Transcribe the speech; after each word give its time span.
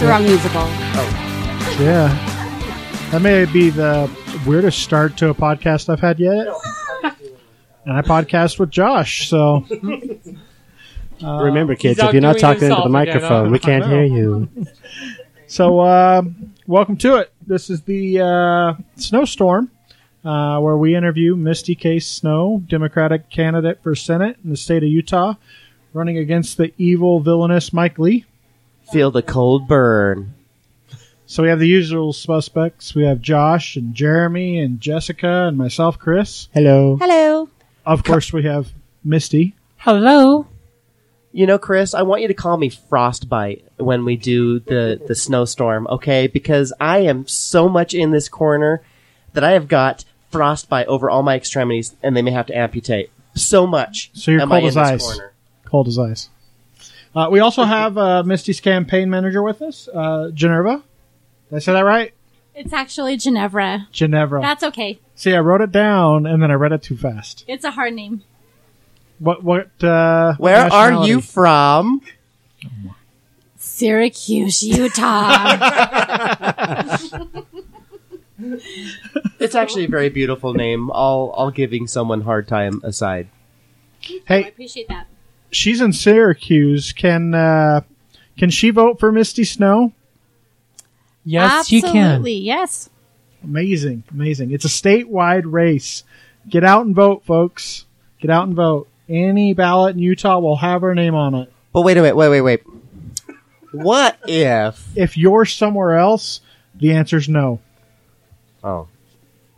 the 0.00 0.06
wrong 0.06 0.22
musical. 0.22 0.62
Yeah. 1.78 2.08
That 3.10 3.20
may 3.20 3.44
be 3.44 3.68
the 3.68 4.10
weirdest 4.46 4.78
start 4.78 5.18
to 5.18 5.28
a 5.28 5.34
podcast 5.34 5.90
I've 5.90 6.00
had 6.00 6.18
yet. 6.18 6.46
And 7.84 7.96
I 7.98 8.00
podcast 8.00 8.58
with 8.58 8.70
Josh, 8.70 9.28
so 9.28 9.66
Remember, 11.22 11.74
kids, 11.76 11.98
if 11.98 12.12
you're 12.14 12.22
not 12.22 12.38
talking 12.38 12.70
into 12.70 12.80
the 12.82 12.88
microphone, 12.88 13.46
huh? 13.46 13.52
we 13.52 13.58
can't 13.58 13.84
hear 13.84 14.04
you. 14.04 14.48
so 15.46 15.80
uh, 15.80 16.22
welcome 16.66 16.96
to 16.98 17.16
it. 17.16 17.30
This 17.46 17.68
is 17.68 17.82
the 17.82 18.20
uh, 18.20 18.74
snowstorm 18.96 19.70
uh, 20.24 20.60
where 20.60 20.78
we 20.78 20.94
interview 20.94 21.36
Misty 21.36 21.74
K. 21.74 21.98
Snow, 21.98 22.62
Democratic 22.66 23.28
candidate 23.28 23.82
for 23.82 23.94
Senate 23.94 24.38
in 24.42 24.48
the 24.48 24.56
state 24.56 24.82
of 24.82 24.88
Utah, 24.88 25.34
running 25.92 26.16
against 26.16 26.56
the 26.56 26.72
evil 26.78 27.20
villainous 27.20 27.70
Mike 27.74 27.98
Lee. 27.98 28.24
Feel 28.92 29.10
the 29.10 29.22
cold 29.22 29.68
burn. 29.68 30.34
So 31.26 31.44
we 31.44 31.48
have 31.48 31.60
the 31.60 31.68
usual 31.68 32.12
suspects. 32.12 32.94
We 32.94 33.04
have 33.04 33.20
Josh 33.20 33.76
and 33.76 33.94
Jeremy 33.94 34.58
and 34.58 34.80
Jessica 34.80 35.46
and 35.46 35.56
myself, 35.56 35.96
Chris. 35.96 36.48
Hello. 36.52 36.96
Hello. 37.00 37.48
Of 37.86 38.02
course, 38.02 38.32
we 38.32 38.42
have 38.44 38.72
Misty. 39.04 39.54
Hello. 39.76 40.48
You 41.32 41.46
know, 41.46 41.58
Chris, 41.58 41.94
I 41.94 42.02
want 42.02 42.22
you 42.22 42.28
to 42.28 42.34
call 42.34 42.56
me 42.56 42.68
Frostbite 42.68 43.64
when 43.76 44.04
we 44.04 44.16
do 44.16 44.58
the, 44.58 45.00
the 45.06 45.14
snowstorm, 45.14 45.86
okay? 45.86 46.26
Because 46.26 46.72
I 46.80 46.98
am 47.02 47.28
so 47.28 47.68
much 47.68 47.94
in 47.94 48.10
this 48.10 48.28
corner 48.28 48.82
that 49.34 49.44
I 49.44 49.52
have 49.52 49.68
got 49.68 50.04
frostbite 50.32 50.88
over 50.88 51.08
all 51.08 51.22
my 51.22 51.36
extremities 51.36 51.94
and 52.02 52.16
they 52.16 52.22
may 52.22 52.32
have 52.32 52.46
to 52.46 52.56
amputate. 52.56 53.10
So 53.36 53.68
much. 53.68 54.10
So 54.14 54.32
you're 54.32 54.40
am 54.40 54.48
cold 54.48 54.56
I 54.56 54.62
in 54.62 54.66
as 54.66 54.74
this 54.74 54.88
ice. 54.88 55.02
corner. 55.04 55.32
Cold 55.64 55.86
as 55.86 55.98
ice. 55.98 56.28
Uh, 57.14 57.28
we 57.30 57.40
also 57.40 57.64
have 57.64 57.98
uh, 57.98 58.22
Misty's 58.22 58.60
campaign 58.60 59.10
manager 59.10 59.42
with 59.42 59.62
us, 59.62 59.88
uh, 59.92 60.30
Geneva. 60.32 60.82
Did 61.50 61.56
I 61.56 61.58
say 61.58 61.72
that 61.72 61.84
right? 61.84 62.14
It's 62.54 62.72
actually 62.72 63.16
Ginevra. 63.16 63.88
Genevra. 63.92 64.40
That's 64.42 64.62
okay. 64.64 65.00
See, 65.14 65.34
I 65.34 65.40
wrote 65.40 65.60
it 65.60 65.72
down 65.72 66.26
and 66.26 66.42
then 66.42 66.50
I 66.50 66.54
read 66.54 66.72
it 66.72 66.82
too 66.82 66.96
fast. 66.96 67.44
It's 67.48 67.64
a 67.64 67.70
hard 67.72 67.94
name. 67.94 68.22
What? 69.18 69.42
What? 69.42 69.82
Uh, 69.82 70.34
what 70.36 70.40
Where 70.40 70.72
are 70.72 71.06
you 71.06 71.20
from? 71.20 72.00
Syracuse, 73.56 74.62
Utah. 74.62 75.56
It's 79.38 79.54
actually 79.54 79.84
a 79.84 79.88
very 79.88 80.08
beautiful 80.08 80.54
name. 80.54 80.90
All 80.90 81.28
all 81.30 81.50
giving 81.50 81.86
someone 81.86 82.22
hard 82.22 82.48
time 82.48 82.80
aside. 82.82 83.28
Hey, 84.00 84.16
I 84.16 84.42
Hey, 84.42 84.48
appreciate 84.48 84.88
that. 84.88 85.06
She's 85.50 85.80
in 85.80 85.92
Syracuse. 85.92 86.92
Can 86.92 87.34
uh, 87.34 87.82
can 88.38 88.50
she 88.50 88.70
vote 88.70 88.98
for 89.00 89.12
Misty 89.12 89.44
Snow? 89.44 89.92
Yes, 91.24 91.70
you 91.70 91.82
Absolutely, 91.84 92.36
can. 92.38 92.44
yes. 92.44 92.88
Amazing, 93.44 94.04
amazing. 94.10 94.52
It's 94.52 94.64
a 94.64 94.68
statewide 94.68 95.42
race. 95.44 96.04
Get 96.48 96.64
out 96.64 96.86
and 96.86 96.94
vote, 96.94 97.24
folks. 97.24 97.86
Get 98.20 98.30
out 98.30 98.46
and 98.46 98.54
vote. 98.56 98.88
Any 99.08 99.54
ballot 99.54 99.96
in 99.96 100.02
Utah 100.02 100.38
will 100.38 100.56
have 100.56 100.82
her 100.82 100.94
name 100.94 101.14
on 101.14 101.34
it. 101.34 101.52
But 101.72 101.82
wait 101.82 101.96
a 101.96 102.02
minute, 102.02 102.16
wait, 102.16 102.28
wait, 102.28 102.40
wait. 102.40 102.62
What 103.72 104.18
if 104.24 104.86
If 104.96 105.16
you're 105.16 105.44
somewhere 105.44 105.96
else, 105.96 106.40
the 106.74 106.92
answer's 106.92 107.28
no. 107.28 107.60
Oh. 108.64 108.88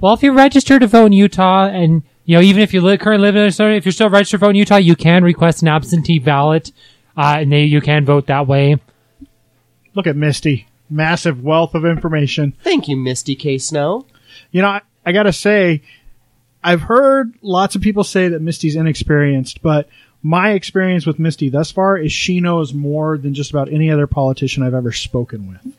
Well, 0.01 0.15
if 0.15 0.23
you're 0.23 0.33
registered 0.35 0.81
to 0.83 0.87
vote 0.87 1.07
in 1.07 1.13
Utah, 1.13 1.67
and 1.67 2.03
you 2.25 2.37
know, 2.37 2.43
even 2.43 2.63
if 2.63 2.73
you 2.73 2.81
li- 2.81 2.99
currently 2.99 3.27
live 3.27 3.37
in 3.37 3.43
Minnesota, 3.43 3.75
if 3.75 3.85
you're 3.85 3.93
still 3.93 4.11
registered 4.11 4.41
to 4.41 4.47
vote 4.47 4.51
in 4.51 4.57
Utah, 4.57 4.77
you 4.77 4.97
can 4.97 5.25
request 5.25 5.63
an 5.63 5.69
absentee 5.69 6.19
ballot, 6.19 6.73
uh, 7.17 7.37
and 7.39 7.53
they, 7.53 7.65
you 7.65 7.81
can 7.81 8.05
vote 8.05 8.27
that 8.27 8.47
way. 8.47 8.77
Look 9.95 10.07
at 10.07 10.17
Misty. 10.17 10.67
Massive 10.89 11.43
wealth 11.43 11.75
of 11.75 11.85
information. 11.85 12.55
Thank 12.63 12.89
you, 12.89 12.97
Misty 12.97 13.35
K. 13.35 13.59
Snow. 13.59 14.07
You 14.51 14.63
know, 14.63 14.69
I, 14.69 14.83
I 15.05 15.13
gotta 15.13 15.33
say, 15.33 15.83
I've 16.63 16.83
heard 16.83 17.35
lots 17.43 17.75
of 17.75 17.83
people 17.83 18.05
say 18.05 18.29
that 18.29 18.41
Misty's 18.41 18.77
inexperienced, 18.77 19.63
but 19.63 19.89
my 20.23 20.51
experience 20.51 21.05
with 21.05 21.19
Misty 21.19 21.49
thus 21.49 21.73
far 21.73 21.97
is 21.97 22.13
she 22.13 22.41
knows 22.41 22.73
more 22.73 23.19
than 23.19 23.35
just 23.35 23.51
about 23.51 23.73
any 23.73 23.91
other 23.91 24.07
politician 24.07 24.63
I've 24.63 24.75
ever 24.75 24.93
spoken 24.93 25.49
with. 25.49 25.75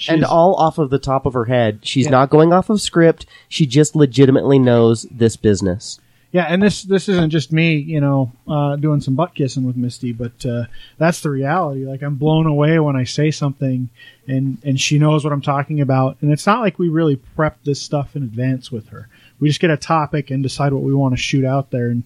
She 0.00 0.12
and 0.12 0.24
all 0.24 0.54
off 0.54 0.78
of 0.78 0.88
the 0.88 0.98
top 0.98 1.26
of 1.26 1.34
her 1.34 1.44
head. 1.44 1.80
She's 1.82 2.06
Yeah. 2.06 2.12
not 2.12 2.30
going 2.30 2.52
off 2.54 2.70
of 2.70 2.80
script. 2.80 3.26
She 3.50 3.66
just 3.66 3.94
legitimately 3.94 4.58
knows 4.58 5.02
this 5.10 5.36
business. 5.36 6.00
yeah, 6.32 6.44
and 6.44 6.62
this 6.62 6.84
this 6.84 7.08
isn't 7.08 7.30
just 7.30 7.52
me, 7.52 7.74
you 7.76 8.00
know, 8.00 8.30
uh, 8.48 8.76
doing 8.76 9.00
some 9.00 9.14
butt 9.14 9.34
kissing 9.34 9.64
with 9.64 9.76
Misty, 9.76 10.12
but 10.12 10.46
uh, 10.46 10.64
that's 10.96 11.20
the 11.20 11.28
reality. 11.28 11.84
Like 11.84 12.02
I'm 12.02 12.14
blown 12.14 12.46
away 12.46 12.78
when 12.78 12.96
I 12.96 13.04
say 13.04 13.30
something, 13.30 13.90
and 14.26 14.56
and 14.64 14.80
she 14.80 14.98
knows 14.98 15.22
what 15.22 15.32
I'm 15.34 15.42
talking 15.42 15.80
about. 15.82 16.16
And 16.22 16.32
it's 16.32 16.46
not 16.46 16.60
like 16.60 16.78
we 16.78 16.88
really 16.88 17.16
prep 17.16 17.62
this 17.64 17.80
stuff 17.82 18.16
in 18.16 18.22
advance 18.22 18.70
with 18.72 18.88
her. 18.88 19.08
We 19.38 19.48
just 19.48 19.60
get 19.60 19.70
a 19.70 19.76
topic 19.76 20.30
and 20.30 20.42
decide 20.42 20.72
what 20.72 20.82
we 20.82 20.94
want 20.94 21.12
to 21.14 21.20
shoot 21.20 21.44
out 21.44 21.72
there. 21.72 21.88
And 21.90 22.04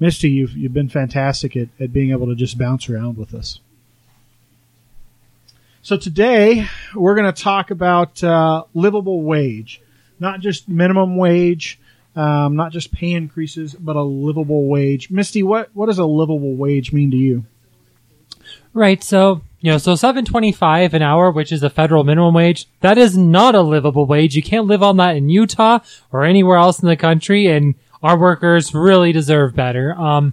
Misty, 0.00 0.30
you've 0.30 0.56
you've 0.56 0.72
been 0.72 0.88
fantastic 0.88 1.56
at, 1.56 1.68
at 1.78 1.92
being 1.92 2.10
able 2.12 2.28
to 2.28 2.34
just 2.36 2.56
bounce 2.56 2.88
around 2.88 3.18
with 3.18 3.34
us. 3.34 3.58
So 5.84 5.98
today 5.98 6.66
we're 6.94 7.14
going 7.14 7.30
to 7.30 7.42
talk 7.42 7.70
about 7.70 8.24
uh, 8.24 8.64
livable 8.72 9.20
wage, 9.20 9.82
not 10.18 10.40
just 10.40 10.66
minimum 10.66 11.18
wage, 11.18 11.78
um, 12.16 12.56
not 12.56 12.72
just 12.72 12.90
pay 12.90 13.12
increases, 13.12 13.74
but 13.74 13.94
a 13.94 14.02
livable 14.02 14.66
wage. 14.66 15.10
Misty, 15.10 15.42
what 15.42 15.68
what 15.74 15.88
does 15.88 15.98
a 15.98 16.06
livable 16.06 16.56
wage 16.56 16.90
mean 16.94 17.10
to 17.10 17.18
you? 17.18 17.44
Right. 18.72 19.04
So, 19.04 19.42
you 19.60 19.72
know, 19.72 19.76
so 19.76 19.94
725 19.94 20.94
an 20.94 21.02
hour, 21.02 21.30
which 21.30 21.52
is 21.52 21.62
a 21.62 21.68
federal 21.68 22.02
minimum 22.02 22.32
wage, 22.32 22.66
that 22.80 22.96
is 22.96 23.14
not 23.14 23.54
a 23.54 23.60
livable 23.60 24.06
wage. 24.06 24.34
You 24.34 24.42
can't 24.42 24.66
live 24.66 24.82
on 24.82 24.96
that 24.96 25.16
in 25.16 25.28
Utah 25.28 25.80
or 26.10 26.24
anywhere 26.24 26.56
else 26.56 26.80
in 26.80 26.88
the 26.88 26.96
country. 26.96 27.48
And 27.48 27.74
our 28.02 28.18
workers 28.18 28.72
really 28.72 29.12
deserve 29.12 29.54
better. 29.54 29.92
Um, 29.92 30.32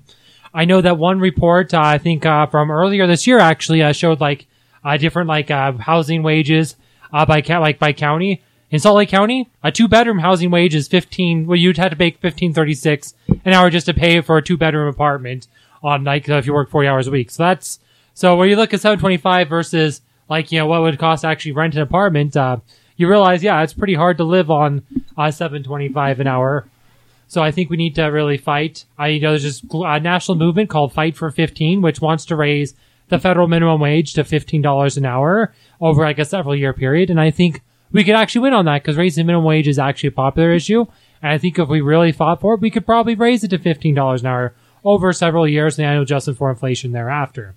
I 0.53 0.63
know 0.63 0.79
that 0.79 0.97
one 0.97 1.19
report, 1.19 1.73
uh, 1.73 1.81
I 1.81 1.97
think, 1.97 2.25
uh, 2.25 2.45
from 2.45 2.71
earlier 2.71 3.05
this 3.05 3.27
year 3.27 3.39
actually, 3.39 3.81
uh, 3.81 3.91
showed 3.91 4.21
like, 4.21 4.47
uh, 4.83 4.97
different 4.97 5.27
like, 5.27 5.51
uh, 5.51 5.73
housing 5.73 6.23
wages, 6.23 6.75
uh, 7.13 7.25
by, 7.25 7.41
ca- 7.41 7.59
like 7.59 7.79
by 7.79 7.93
county. 7.93 8.41
In 8.69 8.79
Salt 8.79 8.95
Lake 8.95 9.09
County, 9.09 9.49
a 9.63 9.71
two 9.71 9.89
bedroom 9.89 10.19
housing 10.19 10.49
wage 10.49 10.73
is 10.73 10.87
15, 10.87 11.45
well, 11.45 11.57
you'd 11.57 11.77
have 11.77 11.91
to 11.91 11.97
make 11.97 12.15
1536 12.15 13.13
an 13.43 13.53
hour 13.53 13.69
just 13.69 13.85
to 13.87 13.93
pay 13.93 14.21
for 14.21 14.37
a 14.37 14.41
two 14.41 14.55
bedroom 14.55 14.87
apartment 14.87 15.47
on 15.83 16.05
like, 16.05 16.29
uh, 16.29 16.35
if 16.35 16.45
you 16.45 16.53
work 16.53 16.69
40 16.69 16.87
hours 16.87 17.07
a 17.07 17.11
week. 17.11 17.31
So 17.31 17.43
that's, 17.43 17.79
so 18.13 18.35
when 18.37 18.49
you 18.49 18.55
look 18.55 18.73
at 18.73 18.79
725 18.79 19.49
versus 19.49 20.01
like, 20.29 20.51
you 20.51 20.59
know, 20.59 20.67
what 20.67 20.81
would 20.81 20.93
it 20.93 20.99
cost 20.99 21.21
to 21.21 21.27
actually 21.27 21.51
rent 21.51 21.75
an 21.75 21.81
apartment, 21.81 22.37
uh, 22.37 22.57
you 22.95 23.09
realize, 23.09 23.43
yeah, 23.43 23.61
it's 23.61 23.73
pretty 23.73 23.95
hard 23.95 24.17
to 24.17 24.23
live 24.23 24.49
on, 24.49 24.83
uh, 25.17 25.31
725 25.31 26.21
an 26.21 26.27
hour. 26.27 26.65
So 27.27 27.41
I 27.41 27.51
think 27.51 27.69
we 27.69 27.77
need 27.77 27.95
to 27.95 28.03
really 28.05 28.37
fight. 28.37 28.83
I 28.97 29.07
you 29.07 29.21
know 29.21 29.29
there's 29.29 29.43
this 29.43 29.63
uh, 29.73 29.99
national 29.99 30.37
movement 30.37 30.69
called 30.69 30.91
Fight 30.91 31.15
for 31.15 31.31
15, 31.31 31.81
which 31.81 32.01
wants 32.01 32.25
to 32.25 32.35
raise 32.35 32.73
the 33.11 33.19
federal 33.19 33.47
minimum 33.47 33.79
wage 33.79 34.13
to 34.13 34.23
$15 34.23 34.97
an 34.97 35.05
hour 35.05 35.53
over 35.79 36.01
like 36.01 36.17
a 36.17 36.25
several 36.25 36.55
year 36.55 36.73
period. 36.73 37.11
And 37.11 37.21
I 37.21 37.29
think 37.29 37.61
we 37.91 38.03
could 38.03 38.15
actually 38.15 38.41
win 38.41 38.53
on 38.53 38.65
that 38.65 38.81
because 38.81 38.97
raising 38.97 39.27
minimum 39.27 39.45
wage 39.45 39.67
is 39.67 39.77
actually 39.77 40.07
a 40.07 40.13
popular 40.13 40.51
issue. 40.51 40.87
And 41.21 41.31
I 41.31 41.37
think 41.37 41.59
if 41.59 41.69
we 41.69 41.81
really 41.81 42.11
fought 42.11 42.41
for 42.41 42.55
it, 42.55 42.61
we 42.61 42.71
could 42.71 42.85
probably 42.85 43.13
raise 43.13 43.43
it 43.43 43.49
to 43.49 43.59
$15 43.59 44.19
an 44.19 44.25
hour 44.25 44.55
over 44.83 45.13
several 45.13 45.47
years 45.47 45.77
and 45.77 45.85
annual 45.85 46.03
adjustment 46.03 46.39
for 46.39 46.49
inflation 46.49 46.91
thereafter. 46.91 47.53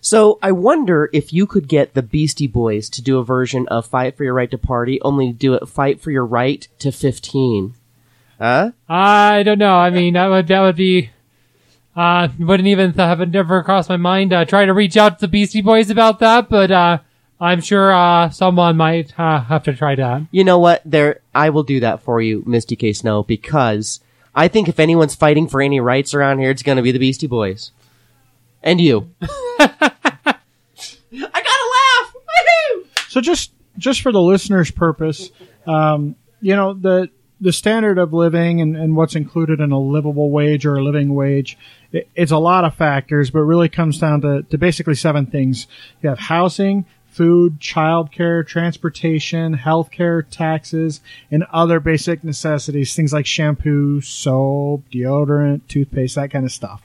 So 0.00 0.38
I 0.42 0.52
wonder 0.52 1.10
if 1.12 1.32
you 1.32 1.46
could 1.46 1.68
get 1.68 1.94
the 1.94 2.02
Beastie 2.02 2.46
Boys 2.46 2.88
to 2.90 3.02
do 3.02 3.18
a 3.18 3.24
version 3.24 3.66
of 3.68 3.86
Fight 3.86 4.16
for 4.16 4.24
Your 4.24 4.34
Right 4.34 4.50
to 4.50 4.58
Party, 4.58 5.00
only 5.02 5.32
do 5.32 5.54
it 5.54 5.68
Fight 5.68 6.00
for 6.00 6.10
Your 6.10 6.24
Right 6.24 6.66
to 6.78 6.92
15. 6.92 7.74
Huh? 8.38 8.72
I 8.88 9.42
don't 9.42 9.58
know. 9.58 9.76
I 9.76 9.90
mean, 9.90 10.14
that 10.14 10.28
would 10.28 10.48
that 10.48 10.60
would 10.60 10.76
be. 10.76 11.10
Uh, 11.96 12.28
wouldn't 12.38 12.66
even 12.68 12.92
th- 12.92 12.98
have 12.98 13.22
it 13.22 13.30
never 13.30 13.62
crossed 13.62 13.88
my 13.88 13.96
mind. 13.96 14.32
Uh, 14.32 14.44
try 14.44 14.66
to 14.66 14.74
reach 14.74 14.98
out 14.98 15.18
to 15.18 15.26
the 15.26 15.28
Beastie 15.28 15.62
Boys 15.62 15.88
about 15.88 16.18
that, 16.18 16.50
but 16.50 16.70
uh, 16.70 16.98
I'm 17.40 17.62
sure 17.62 17.90
uh 17.92 18.28
someone 18.28 18.76
might 18.76 19.18
uh, 19.18 19.40
have 19.40 19.64
to 19.64 19.74
try 19.74 19.94
that. 19.94 20.26
You 20.30 20.44
know 20.44 20.58
what? 20.58 20.82
There, 20.84 21.20
I 21.34 21.48
will 21.50 21.62
do 21.62 21.80
that 21.80 22.02
for 22.02 22.20
you, 22.20 22.42
Misty 22.46 22.76
K. 22.76 22.92
Snow, 22.92 23.22
because 23.22 24.00
I 24.34 24.48
think 24.48 24.68
if 24.68 24.78
anyone's 24.78 25.14
fighting 25.14 25.48
for 25.48 25.62
any 25.62 25.80
rights 25.80 26.12
around 26.12 26.38
here, 26.38 26.50
it's 26.50 26.62
going 26.62 26.76
to 26.76 26.82
be 26.82 26.92
the 26.92 26.98
Beastie 26.98 27.26
Boys. 27.26 27.72
And 28.62 28.78
you. 28.78 29.10
I 29.22 29.68
gotta 31.10 31.22
laugh! 31.22 32.14
Woohoo! 32.14 32.86
So 33.08 33.22
just 33.22 33.52
just 33.78 34.02
for 34.02 34.12
the 34.12 34.20
listener's 34.20 34.70
purpose, 34.70 35.30
um, 35.66 36.16
you 36.42 36.56
know 36.56 36.74
the 36.74 37.10
the 37.40 37.52
standard 37.52 37.98
of 37.98 38.12
living 38.12 38.60
and, 38.60 38.76
and 38.76 38.96
what's 38.96 39.14
included 39.14 39.60
in 39.60 39.72
a 39.72 39.78
livable 39.78 40.30
wage 40.30 40.64
or 40.64 40.76
a 40.76 40.82
living 40.82 41.14
wage, 41.14 41.58
it, 41.92 42.08
it's 42.14 42.32
a 42.32 42.38
lot 42.38 42.64
of 42.64 42.74
factors, 42.74 43.30
but 43.30 43.40
really 43.40 43.68
comes 43.68 43.98
down 43.98 44.20
to, 44.22 44.42
to 44.44 44.58
basically 44.58 44.94
seven 44.94 45.26
things. 45.26 45.66
You 46.02 46.08
have 46.08 46.18
housing, 46.18 46.86
food, 47.06 47.60
childcare, 47.60 48.46
transportation, 48.46 49.56
healthcare, 49.56 50.24
taxes, 50.28 51.00
and 51.30 51.44
other 51.52 51.80
basic 51.80 52.22
necessities, 52.22 52.94
things 52.94 53.12
like 53.12 53.26
shampoo, 53.26 54.00
soap, 54.00 54.84
deodorant, 54.90 55.62
toothpaste, 55.68 56.14
that 56.14 56.30
kind 56.30 56.44
of 56.44 56.52
stuff. 56.52 56.82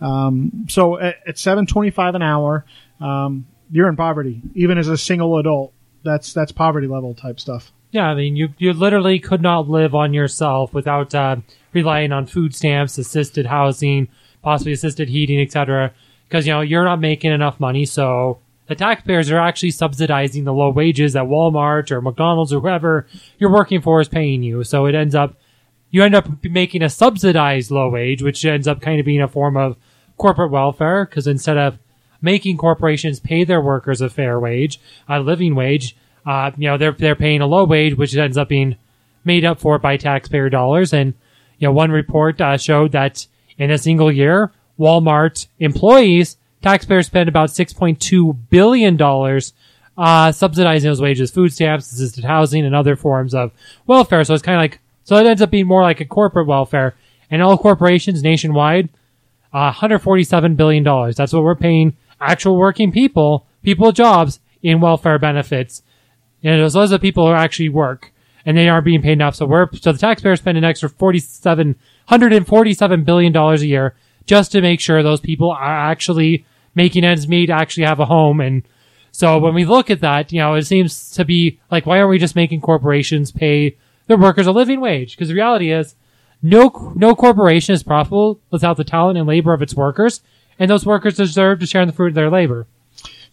Um, 0.00 0.66
so 0.68 0.98
at, 0.98 1.16
at 1.26 1.38
seven 1.38 1.66
twenty 1.66 1.90
five 1.90 2.14
an 2.14 2.22
hour, 2.22 2.64
um, 3.00 3.46
you're 3.70 3.88
in 3.88 3.96
poverty, 3.96 4.42
even 4.54 4.78
as 4.78 4.88
a 4.88 4.98
single 4.98 5.38
adult. 5.38 5.72
That's 6.04 6.32
that's 6.32 6.52
poverty 6.52 6.86
level 6.86 7.14
type 7.14 7.40
stuff. 7.40 7.72
Yeah, 7.94 8.08
I 8.08 8.16
mean, 8.16 8.34
you 8.34 8.48
you 8.58 8.72
literally 8.72 9.20
could 9.20 9.40
not 9.40 9.68
live 9.68 9.94
on 9.94 10.12
yourself 10.12 10.74
without 10.74 11.14
uh, 11.14 11.36
relying 11.72 12.10
on 12.10 12.26
food 12.26 12.52
stamps, 12.52 12.98
assisted 12.98 13.46
housing, 13.46 14.08
possibly 14.42 14.72
assisted 14.72 15.08
heating, 15.08 15.40
etc. 15.40 15.92
Because 16.28 16.44
you 16.44 16.52
know 16.52 16.60
you're 16.60 16.84
not 16.84 16.98
making 16.98 17.30
enough 17.30 17.60
money, 17.60 17.84
so 17.84 18.40
the 18.66 18.74
taxpayers 18.74 19.30
are 19.30 19.38
actually 19.38 19.70
subsidizing 19.70 20.42
the 20.42 20.52
low 20.52 20.70
wages 20.70 21.12
that 21.12 21.26
Walmart 21.26 21.92
or 21.92 22.02
McDonald's 22.02 22.52
or 22.52 22.58
whoever 22.58 23.06
you're 23.38 23.52
working 23.52 23.80
for 23.80 24.00
is 24.00 24.08
paying 24.08 24.42
you. 24.42 24.64
So 24.64 24.86
it 24.86 24.96
ends 24.96 25.14
up 25.14 25.36
you 25.92 26.02
end 26.02 26.16
up 26.16 26.26
making 26.42 26.82
a 26.82 26.90
subsidized 26.90 27.70
low 27.70 27.90
wage, 27.90 28.22
which 28.24 28.44
ends 28.44 28.66
up 28.66 28.80
kind 28.80 28.98
of 28.98 29.06
being 29.06 29.22
a 29.22 29.28
form 29.28 29.56
of 29.56 29.76
corporate 30.16 30.50
welfare. 30.50 31.04
Because 31.04 31.28
instead 31.28 31.58
of 31.58 31.78
making 32.20 32.56
corporations 32.56 33.20
pay 33.20 33.44
their 33.44 33.60
workers 33.60 34.00
a 34.00 34.10
fair 34.10 34.40
wage, 34.40 34.80
a 35.08 35.20
living 35.20 35.54
wage, 35.54 35.94
uh, 36.26 36.50
you 36.56 36.68
know 36.68 36.78
they're 36.78 36.92
they're 36.92 37.14
paying 37.14 37.40
a 37.40 37.46
low 37.46 37.64
wage, 37.64 37.96
which 37.96 38.14
ends 38.16 38.36
up 38.36 38.48
being 38.48 38.76
made 39.24 39.44
up 39.44 39.60
for 39.60 39.78
by 39.78 39.96
taxpayer 39.96 40.48
dollars. 40.48 40.92
And 40.92 41.14
you 41.58 41.68
know 41.68 41.72
one 41.72 41.90
report 41.90 42.40
uh, 42.40 42.56
showed 42.56 42.92
that 42.92 43.26
in 43.58 43.70
a 43.70 43.78
single 43.78 44.10
year, 44.10 44.52
Walmart 44.78 45.46
employees 45.58 46.36
taxpayers 46.62 47.06
spend 47.06 47.28
about 47.28 47.50
six 47.50 47.72
point 47.72 48.00
two 48.00 48.32
billion 48.50 48.96
dollars 48.96 49.52
uh, 49.96 50.32
subsidizing 50.32 50.90
those 50.90 51.00
wages, 51.00 51.30
food 51.30 51.52
stamps, 51.52 51.92
assisted 51.92 52.24
housing, 52.24 52.64
and 52.64 52.74
other 52.74 52.96
forms 52.96 53.34
of 53.34 53.52
welfare. 53.86 54.24
So 54.24 54.34
it's 54.34 54.42
kind 54.42 54.56
of 54.56 54.62
like 54.62 54.80
so 55.04 55.16
it 55.16 55.26
ends 55.26 55.42
up 55.42 55.50
being 55.50 55.66
more 55.66 55.82
like 55.82 56.00
a 56.00 56.04
corporate 56.04 56.46
welfare. 56.46 56.96
And 57.30 57.42
all 57.42 57.58
corporations 57.58 58.22
nationwide, 58.22 58.90
uh, 59.52 59.72
147 59.72 60.54
billion 60.54 60.82
dollars. 60.82 61.16
That's 61.16 61.32
what 61.32 61.42
we're 61.42 61.54
paying 61.54 61.96
actual 62.20 62.56
working 62.56 62.92
people, 62.92 63.46
people 63.62 63.92
jobs 63.92 64.40
in 64.62 64.80
welfare 64.80 65.18
benefits. 65.18 65.82
And 66.44 66.60
those 66.60 66.74
those 66.74 66.92
are 66.92 66.98
the 66.98 67.02
people 67.02 67.26
who 67.26 67.32
actually 67.32 67.70
work, 67.70 68.12
and 68.44 68.56
they 68.56 68.68
aren't 68.68 68.84
being 68.84 69.02
paid 69.02 69.12
enough. 69.12 69.34
So 69.34 69.46
we're 69.46 69.68
so 69.72 69.92
the 69.92 69.98
taxpayers 69.98 70.40
spend 70.40 70.58
an 70.58 70.64
extra 70.64 70.88
47 70.88 71.68
147 72.08 73.04
billion 73.04 73.32
dollars 73.32 73.62
a 73.62 73.66
year 73.66 73.94
just 74.26 74.52
to 74.52 74.60
make 74.60 74.80
sure 74.80 75.02
those 75.02 75.20
people 75.20 75.50
are 75.50 75.90
actually 75.90 76.44
making 76.74 77.04
ends 77.04 77.26
meet, 77.26 77.50
actually 77.50 77.84
have 77.84 78.00
a 78.00 78.06
home. 78.06 78.40
And 78.40 78.62
so 79.10 79.38
when 79.38 79.54
we 79.54 79.64
look 79.64 79.90
at 79.90 80.00
that, 80.00 80.32
you 80.32 80.40
know, 80.40 80.54
it 80.54 80.64
seems 80.64 81.10
to 81.12 81.24
be 81.24 81.60
like, 81.70 81.86
why 81.86 81.98
aren't 81.98 82.10
we 82.10 82.18
just 82.18 82.36
making 82.36 82.60
corporations 82.60 83.30
pay 83.30 83.76
their 84.06 84.18
workers 84.18 84.46
a 84.46 84.52
living 84.52 84.80
wage? 84.80 85.12
Because 85.16 85.28
the 85.28 85.34
reality 85.34 85.70
is, 85.70 85.94
no 86.42 86.92
no 86.94 87.14
corporation 87.14 87.74
is 87.74 87.82
profitable 87.82 88.40
without 88.50 88.76
the 88.76 88.84
talent 88.84 89.18
and 89.18 89.26
labor 89.26 89.54
of 89.54 89.62
its 89.62 89.74
workers, 89.74 90.20
and 90.58 90.70
those 90.70 90.84
workers 90.84 91.16
deserve 91.16 91.60
to 91.60 91.66
share 91.66 91.80
in 91.80 91.88
the 91.88 91.94
fruit 91.94 92.08
of 92.08 92.14
their 92.14 92.30
labor. 92.30 92.66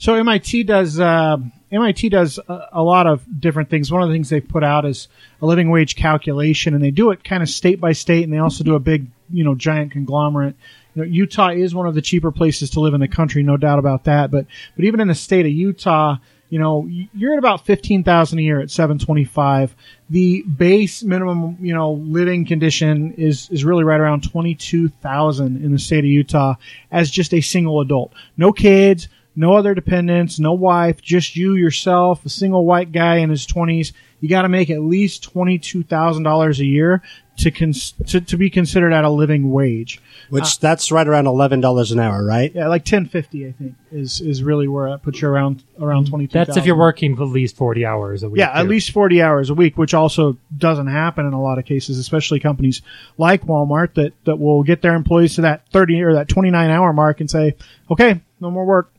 So 0.01 0.15
MIT 0.15 0.63
does 0.63 1.00
uh, 1.00 1.38
MIT 1.71 2.09
does 2.09 2.39
a, 2.48 2.69
a 2.71 2.81
lot 2.81 3.06
of 3.06 3.24
different 3.39 3.69
things. 3.69 3.92
One 3.92 4.01
of 4.01 4.09
the 4.09 4.15
things 4.15 4.30
they've 4.30 4.45
put 4.45 4.63
out 4.63 4.83
is 4.83 5.07
a 5.44 5.45
living 5.45 5.69
wage 5.69 5.95
calculation, 5.95 6.74
and 6.74 6.83
they 6.83 6.89
do 6.89 7.12
it 7.12 7.24
kind 7.24 7.44
of 7.44 7.50
state 7.50 7.80
by 7.80 7.92
state, 7.92 8.24
and 8.24 8.33
they 8.33 8.39
also 8.39 8.63
do 8.63 8.74
a 8.74 8.80
big, 8.80 9.12
you 9.30 9.44
know, 9.44 9.53
giant 9.53 9.92
conglomerate. 9.92 10.56
You 10.95 11.03
know, 11.03 11.07
Utah 11.07 11.50
is 11.50 11.75
one 11.75 11.86
of 11.86 11.94
the 11.94 12.01
cheaper 12.01 12.31
places 12.31 12.71
to 12.71 12.80
live 12.80 12.95
in 12.95 13.00
the 13.00 13.07
country, 13.07 13.44
no 13.44 13.57
doubt 13.57 13.77
about 13.77 14.06
that. 14.06 14.31
But 14.31 14.48
but 14.75 14.86
even 14.86 15.01
in 15.01 15.07
the 15.07 15.13
state 15.13 15.45
of 15.45 15.51
Utah, 15.51 16.18
you 16.50 16.57
know, 16.57 16.89
you're 17.13 17.33
at 17.33 17.38
about 17.38 17.68
fifteen 17.68 18.03
thousand 18.03 18.39
a 18.39 18.42
year 18.42 18.59
at 18.59 18.71
seven 18.71 18.98
twenty 18.98 19.24
five. 19.24 19.75
The 20.09 20.42
base 20.42 21.03
minimum, 21.03 21.57
you 21.62 21.75
know, 21.75 21.92
living 21.92 22.48
condition 22.48 23.13
is 23.19 23.51
is 23.51 23.63
really 23.63 23.83
right 23.83 24.00
around 24.00 24.24
twenty 24.24 24.56
two 24.56 24.89
thousand 24.89 25.63
in 25.63 25.71
the 25.71 25.80
state 25.80 26.00
of 26.00 26.06
Utah 26.06 26.56
as 26.89 27.12
just 27.12 27.36
a 27.36 27.42
single 27.42 27.81
adult, 27.81 28.13
no 28.36 28.51
kids, 28.51 29.07
no 29.36 29.54
other 29.54 29.74
dependents, 29.74 30.39
no 30.39 30.54
wife, 30.54 31.01
just 31.01 31.36
you 31.36 31.56
yourself, 31.56 32.25
a 32.25 32.30
single 32.30 32.66
white 32.66 32.92
guy 32.92 33.18
in 33.18 33.30
his 33.30 33.45
twenties. 33.45 33.94
You 34.19 34.30
got 34.30 34.44
to 34.44 34.50
make 34.50 34.69
at 34.69 34.81
least 34.81 35.24
twenty 35.24 35.57
two 35.57 35.83
thousand 35.83 36.24
dollars 36.24 36.60
a 36.60 36.66
year 36.66 37.01
to, 37.38 37.50
cons- 37.50 37.94
to 38.07 38.22
to 38.22 38.38
be 38.38 38.50
considered 38.50 38.94
at 38.94 39.04
a 39.04 39.10
living 39.10 39.51
wage. 39.51 40.00
Which 40.30 40.60
that's 40.60 40.92
right 40.92 41.07
around 41.07 41.28
eleven 41.28 41.60
dollars 41.60 41.92
an 41.92 42.00
hour, 42.00 42.24
right? 42.24 42.54
Yeah, 42.54 42.68
like 42.68 42.86
ten 42.86 43.07
fifty, 43.07 43.48
I 43.48 43.54
think, 43.54 43.75
is 43.92 44.22
is 44.22 44.44
really 44.44 44.68
where 44.68 44.89
that 44.89 45.01
puts 45.01 45.22
you 45.22 45.28
around 45.28 45.63
around 45.80 46.07
twenty 46.07 46.27
two. 46.27 46.34
That's 46.34 46.57
if 46.57 46.66
you're 46.66 46.77
working 46.77 47.13
at 47.13 47.19
least 47.19 47.56
40 47.56 47.86
hours 47.86 48.24
a 48.24 48.30
week. 48.30 48.39
Yeah, 48.39 48.51
at 48.51 48.68
least 48.68 48.92
40 48.92 49.22
hours 49.22 49.50
a 49.50 49.54
week, 49.54 49.77
which 49.77 49.94
also 49.94 50.38
doesn't 50.56 50.88
happen 50.88 51.25
in 51.25 51.34
a 51.34 51.42
lot 51.42 51.57
of 51.57 51.66
cases, 51.66 51.98
especially 51.98 52.39
companies 52.39 52.81
like 53.18 53.44
Walmart 53.44 53.95
that, 53.95 54.13
that 54.25 54.38
will 54.38 54.63
get 54.63 54.81
their 54.81 54.94
employees 54.94 55.36
to 55.36 55.42
that 55.42 55.68
30 55.72 56.04
or 56.04 56.13
that 56.13 56.27
29 56.27 56.69
hour 56.69 56.94
mark 56.94 57.22
and 57.22 57.30
say, 57.30 57.56
okay, 57.89 58.22
no 58.39 58.51
more 58.51 58.66
work 58.66 58.92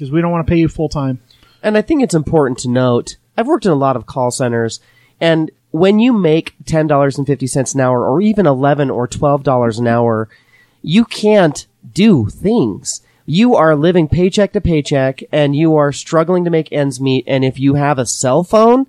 because 0.00 0.10
we 0.10 0.22
don't 0.22 0.32
want 0.32 0.46
to 0.46 0.50
pay 0.50 0.58
you 0.58 0.66
full 0.66 0.88
time. 0.88 1.20
And 1.62 1.76
I 1.76 1.82
think 1.82 2.02
it's 2.02 2.14
important 2.14 2.58
to 2.60 2.70
note, 2.70 3.18
I've 3.36 3.46
worked 3.46 3.66
in 3.66 3.70
a 3.70 3.74
lot 3.76 3.96
of 3.96 4.06
call 4.06 4.30
centers, 4.30 4.80
and 5.20 5.50
when 5.72 5.98
you 5.98 6.14
make 6.14 6.54
$10.50 6.64 7.74
an 7.74 7.80
hour 7.80 8.06
or 8.06 8.22
even 8.22 8.46
11 8.46 8.88
or 8.88 9.06
$12 9.06 9.78
an 9.78 9.86
hour, 9.86 10.28
you 10.82 11.04
can't 11.04 11.66
do 11.92 12.26
things. 12.30 13.02
You 13.26 13.54
are 13.54 13.76
living 13.76 14.08
paycheck 14.08 14.52
to 14.54 14.60
paycheck 14.60 15.22
and 15.30 15.54
you 15.54 15.76
are 15.76 15.92
struggling 15.92 16.44
to 16.44 16.50
make 16.50 16.72
ends 16.72 17.00
meet. 17.00 17.24
And 17.28 17.44
if 17.44 17.60
you 17.60 17.74
have 17.74 17.98
a 17.98 18.06
cell 18.06 18.42
phone, 18.42 18.86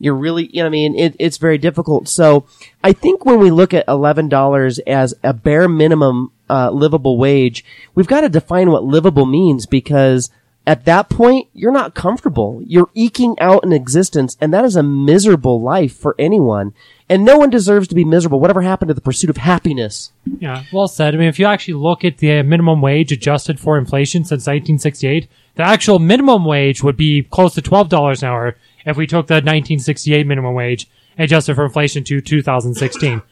you're 0.00 0.14
really, 0.14 0.46
you 0.52 0.62
know, 0.62 0.66
I 0.66 0.70
mean, 0.70 0.98
it, 0.98 1.14
it's 1.20 1.36
very 1.36 1.58
difficult. 1.58 2.08
So 2.08 2.46
I 2.82 2.92
think 2.92 3.24
when 3.24 3.38
we 3.38 3.50
look 3.50 3.72
at 3.72 3.86
$11 3.86 4.80
as 4.86 5.14
a 5.22 5.32
bare 5.32 5.68
minimum, 5.68 6.32
uh, 6.50 6.70
livable 6.70 7.18
wage, 7.18 7.64
we've 7.94 8.08
got 8.08 8.22
to 8.22 8.28
define 8.28 8.70
what 8.70 8.82
livable 8.82 9.26
means 9.26 9.66
because 9.66 10.30
at 10.66 10.84
that 10.84 11.08
point, 11.08 11.48
you're 11.54 11.70
not 11.70 11.94
comfortable. 11.94 12.60
You're 12.66 12.90
eking 12.92 13.38
out 13.38 13.64
an 13.64 13.72
existence 13.72 14.36
and 14.40 14.52
that 14.52 14.64
is 14.64 14.74
a 14.74 14.82
miserable 14.82 15.60
life 15.60 15.96
for 15.96 16.16
anyone. 16.18 16.74
And 17.08 17.24
no 17.24 17.38
one 17.38 17.50
deserves 17.50 17.86
to 17.88 17.94
be 17.94 18.04
miserable. 18.04 18.40
Whatever 18.40 18.62
happened 18.62 18.88
to 18.88 18.94
the 18.94 19.00
pursuit 19.00 19.30
of 19.30 19.36
happiness? 19.36 20.10
Yeah, 20.40 20.64
well 20.72 20.88
said. 20.88 21.14
I 21.14 21.18
mean, 21.18 21.28
if 21.28 21.38
you 21.38 21.46
actually 21.46 21.74
look 21.74 22.04
at 22.04 22.18
the 22.18 22.42
minimum 22.42 22.80
wage 22.80 23.12
adjusted 23.12 23.60
for 23.60 23.78
inflation 23.78 24.24
since 24.24 24.42
1968, 24.42 25.28
the 25.54 25.62
actual 25.62 26.00
minimum 26.00 26.44
wage 26.44 26.82
would 26.82 26.96
be 26.96 27.22
close 27.22 27.54
to 27.54 27.62
$12 27.62 28.22
an 28.22 28.28
hour 28.28 28.56
if 28.84 28.96
we 28.96 29.06
took 29.06 29.28
the 29.28 29.34
1968 29.34 30.26
minimum 30.26 30.54
wage 30.54 30.88
adjusted 31.16 31.54
for 31.54 31.64
inflation 31.64 32.02
to 32.04 32.20
2016. 32.20 33.22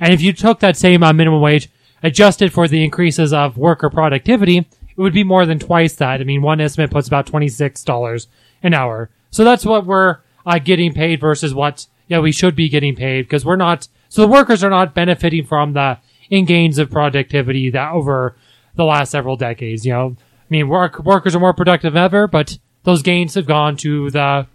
and 0.00 0.14
if 0.14 0.22
you 0.22 0.32
took 0.32 0.60
that 0.60 0.76
same 0.76 1.02
uh, 1.02 1.12
minimum 1.12 1.40
wage 1.40 1.68
adjusted 2.04 2.52
for 2.52 2.68
the 2.68 2.84
increases 2.84 3.32
of 3.32 3.56
worker 3.56 3.90
productivity, 3.90 4.66
it 4.96 5.00
would 5.00 5.12
be 5.12 5.24
more 5.24 5.46
than 5.46 5.58
twice 5.58 5.94
that. 5.94 6.20
I 6.20 6.24
mean, 6.24 6.42
one 6.42 6.60
estimate 6.60 6.90
puts 6.90 7.08
about 7.08 7.26
$26 7.26 8.26
an 8.62 8.74
hour. 8.74 9.10
So 9.30 9.44
that's 9.44 9.64
what 9.66 9.86
we're 9.86 10.18
uh, 10.46 10.58
getting 10.58 10.92
paid 10.92 11.20
versus 11.20 11.54
what 11.54 11.86
yeah 12.06 12.18
we 12.20 12.32
should 12.32 12.54
be 12.54 12.68
getting 12.68 12.94
paid 12.94 13.22
because 13.22 13.44
we're 13.44 13.56
not. 13.56 13.88
So 14.08 14.22
the 14.22 14.28
workers 14.28 14.62
are 14.62 14.70
not 14.70 14.94
benefiting 14.94 15.44
from 15.44 15.72
the 15.72 15.98
in 16.30 16.44
gains 16.44 16.78
of 16.78 16.90
productivity 16.90 17.70
that 17.70 17.92
over 17.92 18.36
the 18.76 18.84
last 18.84 19.10
several 19.10 19.36
decades. 19.36 19.84
You 19.84 19.92
know, 19.92 20.16
I 20.18 20.46
mean, 20.50 20.68
work 20.68 20.98
workers 21.04 21.34
are 21.34 21.40
more 21.40 21.54
productive 21.54 21.96
ever, 21.96 22.28
but 22.28 22.58
those 22.84 23.02
gains 23.02 23.34
have 23.34 23.46
gone 23.46 23.76
to 23.78 24.10
the 24.10 24.46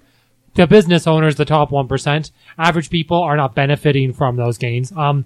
the 0.56 0.68
business 0.68 1.08
owners, 1.08 1.36
the 1.36 1.46
top 1.46 1.72
one 1.72 1.88
percent. 1.88 2.32
Average 2.58 2.90
people 2.90 3.18
are 3.18 3.38
not 3.38 3.56
benefiting 3.56 4.14
from 4.14 4.36
those 4.36 4.58
gains. 4.58 4.92
Um, 4.92 5.26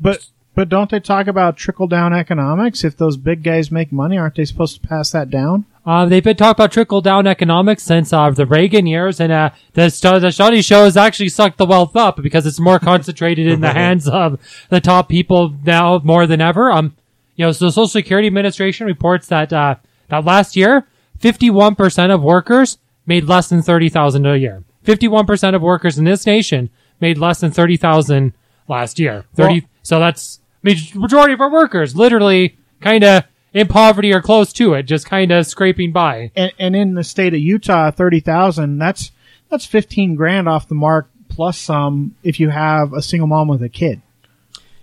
But 0.00 0.26
but 0.54 0.68
don't 0.68 0.90
they 0.90 1.00
talk 1.00 1.26
about 1.26 1.56
trickle 1.56 1.86
down 1.86 2.12
economics? 2.12 2.84
If 2.84 2.96
those 2.96 3.16
big 3.16 3.42
guys 3.42 3.70
make 3.70 3.90
money, 3.92 4.16
aren't 4.16 4.36
they 4.36 4.44
supposed 4.44 4.80
to 4.80 4.86
pass 4.86 5.10
that 5.12 5.30
down? 5.30 5.64
Uh, 5.86 6.06
they've 6.06 6.24
been 6.24 6.36
talking 6.36 6.52
about 6.62 6.72
trickle 6.72 7.00
down 7.00 7.26
economics 7.26 7.82
since 7.82 8.12
uh, 8.12 8.30
the 8.30 8.46
Reagan 8.46 8.86
years, 8.86 9.20
and 9.20 9.30
uh, 9.32 9.50
the, 9.74 9.90
stu- 9.90 10.18
the 10.20 10.30
study 10.32 10.62
shows 10.62 10.96
actually 10.96 11.28
sucked 11.28 11.58
the 11.58 11.66
wealth 11.66 11.94
up 11.94 12.22
because 12.22 12.46
it's 12.46 12.60
more 12.60 12.78
concentrated 12.78 13.46
in 13.46 13.60
the 13.60 13.72
hands 13.72 14.08
of 14.08 14.40
the 14.70 14.80
top 14.80 15.08
people 15.08 15.54
now 15.64 16.00
more 16.04 16.26
than 16.26 16.40
ever. 16.40 16.70
Um, 16.70 16.96
you 17.36 17.44
know, 17.44 17.52
so 17.52 17.66
the 17.66 17.72
Social 17.72 17.88
Security 17.88 18.28
Administration 18.28 18.86
reports 18.86 19.26
that 19.26 19.52
uh, 19.52 19.74
that 20.08 20.24
last 20.24 20.56
year, 20.56 20.86
fifty-one 21.18 21.74
percent 21.74 22.12
of 22.12 22.22
workers 22.22 22.78
made 23.06 23.24
less 23.24 23.48
than 23.48 23.60
thirty 23.60 23.88
thousand 23.88 24.24
a 24.24 24.38
year. 24.38 24.62
Fifty-one 24.84 25.26
percent 25.26 25.54
of 25.56 25.60
workers 25.60 25.98
in 25.98 26.04
this 26.04 26.24
nation 26.24 26.70
made 27.00 27.18
less 27.18 27.40
than 27.40 27.50
thirty 27.50 27.76
thousand 27.76 28.32
last 28.68 28.98
year. 28.98 29.24
Thirty. 29.34 29.60
Well- 29.60 29.68
so 29.82 29.98
that's 30.00 30.38
I 30.38 30.40
mean, 30.40 30.43
majority 30.64 31.34
of 31.34 31.40
our 31.40 31.50
workers 31.50 31.94
literally 31.94 32.56
kind 32.80 33.04
of 33.04 33.24
in 33.52 33.68
poverty 33.68 34.12
or 34.12 34.20
close 34.20 34.52
to 34.54 34.74
it, 34.74 34.82
just 34.82 35.06
kind 35.06 35.30
of 35.30 35.46
scraping 35.46 35.92
by. 35.92 36.30
And 36.34 36.52
and 36.58 36.74
in 36.74 36.94
the 36.94 37.04
state 37.04 37.34
of 37.34 37.40
Utah, 37.40 37.90
thirty 37.90 38.20
thousand. 38.20 38.78
That's 38.78 39.12
that's 39.50 39.66
fifteen 39.66 40.16
grand 40.16 40.48
off 40.48 40.68
the 40.68 40.74
mark 40.74 41.08
plus 41.28 41.58
some 41.58 42.14
if 42.22 42.38
you 42.38 42.50
have 42.50 42.92
a 42.92 43.02
single 43.02 43.28
mom 43.28 43.48
with 43.48 43.62
a 43.62 43.68
kid. 43.68 44.02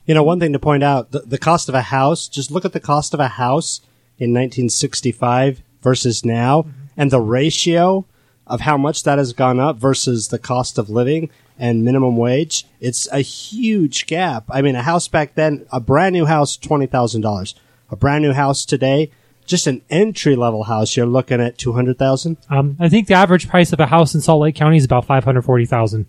You 0.06 0.16
know, 0.16 0.24
one 0.24 0.40
thing 0.40 0.54
to 0.54 0.60
point 0.60 0.84
out, 0.84 1.12
the, 1.12 1.20
the 1.20 1.38
cost 1.38 1.70
of 1.70 1.76
a 1.76 1.84
house, 1.84 2.28
just 2.28 2.52
look 2.52 2.66
at 2.66 2.74
the 2.74 2.80
cost 2.80 3.14
of 3.14 3.20
a 3.20 3.28
house 3.28 3.82
in 4.18 4.32
1965 4.32 5.62
versus 5.82 6.26
now 6.26 6.64
mm-hmm. 6.64 6.72
and 6.98 7.12
the 7.12 7.22
ratio 7.22 8.06
of 8.48 8.62
how 8.62 8.78
much 8.78 9.04
that 9.04 9.18
has 9.18 9.34
gone 9.34 9.60
up 9.60 9.78
versus 9.78 10.28
the 10.28 10.40
cost 10.40 10.78
of 10.78 10.90
living 10.90 11.30
and 11.62 11.86
minimum 11.86 12.18
wage. 12.18 12.66
It's 12.82 13.08
a 13.12 13.20
huge 13.22 14.08
gap. 14.08 14.44
I 14.50 14.62
mean, 14.62 14.76
a 14.76 14.82
house 14.82 15.08
back 15.08 15.36
then, 15.36 15.66
a 15.72 15.80
brand 15.80 16.12
new 16.14 16.26
house, 16.26 16.58
$20,000. 16.58 17.54
a 17.90 17.96
brand 17.96 18.24
new 18.24 18.34
house 18.34 18.66
today, 18.66 19.12
just 19.46 19.68
an 19.68 19.82
entry 19.90 20.36
level 20.36 20.64
house, 20.64 20.96
you're 20.98 21.06
looking 21.06 21.42
at 21.42 21.58
two 21.58 21.74
hundred 21.74 21.98
thousand. 22.00 22.38
Um, 22.50 22.78
I 22.80 22.88
think 22.90 23.08
the 23.08 23.16
average 23.16 23.50
price 23.50 23.74
of 23.74 23.80
a 23.80 23.86
house 23.88 24.16
in 24.16 24.22
Salt 24.22 24.42
Lake 24.42 24.56
County 24.56 24.78
is 24.78 24.86
about 24.86 25.06
five 25.06 25.24
hundred 25.24 25.42
forty 25.44 25.66
thousand. 25.66 26.06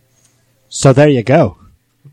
So 0.69 0.93
there 0.93 1.09
you 1.09 1.23
go. 1.23 1.59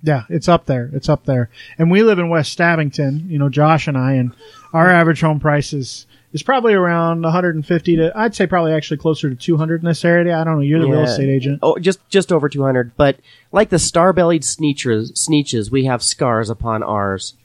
Yeah, 0.01 0.23
it's 0.29 0.47
up 0.47 0.65
there. 0.65 0.89
It's 0.93 1.09
up 1.09 1.25
there. 1.25 1.49
And 1.77 1.91
we 1.91 2.03
live 2.03 2.19
in 2.19 2.29
West 2.29 2.57
Stabbington, 2.57 3.29
you 3.29 3.37
know, 3.37 3.49
Josh 3.49 3.87
and 3.87 3.97
I, 3.97 4.13
and 4.13 4.33
our 4.73 4.89
average 4.89 5.21
home 5.21 5.39
price 5.39 5.73
is, 5.73 6.05
is 6.33 6.43
probably 6.43 6.73
around 6.73 7.21
150 7.23 7.95
to, 7.97 8.11
I'd 8.15 8.35
say 8.35 8.45
probably 8.47 8.73
actually 8.73 8.97
closer 8.97 9.29
to 9.29 9.35
200 9.35 9.81
in 9.81 9.85
this 9.87 10.05
area. 10.05 10.37
I 10.39 10.43
don't 10.43 10.55
know. 10.55 10.61
You're 10.61 10.79
the 10.81 10.87
real 10.89 11.03
estate 11.03 11.29
agent. 11.29 11.59
Oh, 11.61 11.77
just 11.79 12.07
just 12.09 12.31
over 12.31 12.49
200. 12.49 12.95
But 12.95 13.17
like 13.51 13.69
the 13.69 13.79
star-bellied 13.79 14.43
Sneetches, 14.43 15.13
Sneetches, 15.13 15.71
we 15.71 15.85
have 15.85 16.03
scars 16.03 16.49
upon 16.49 16.83
ours. 16.83 17.35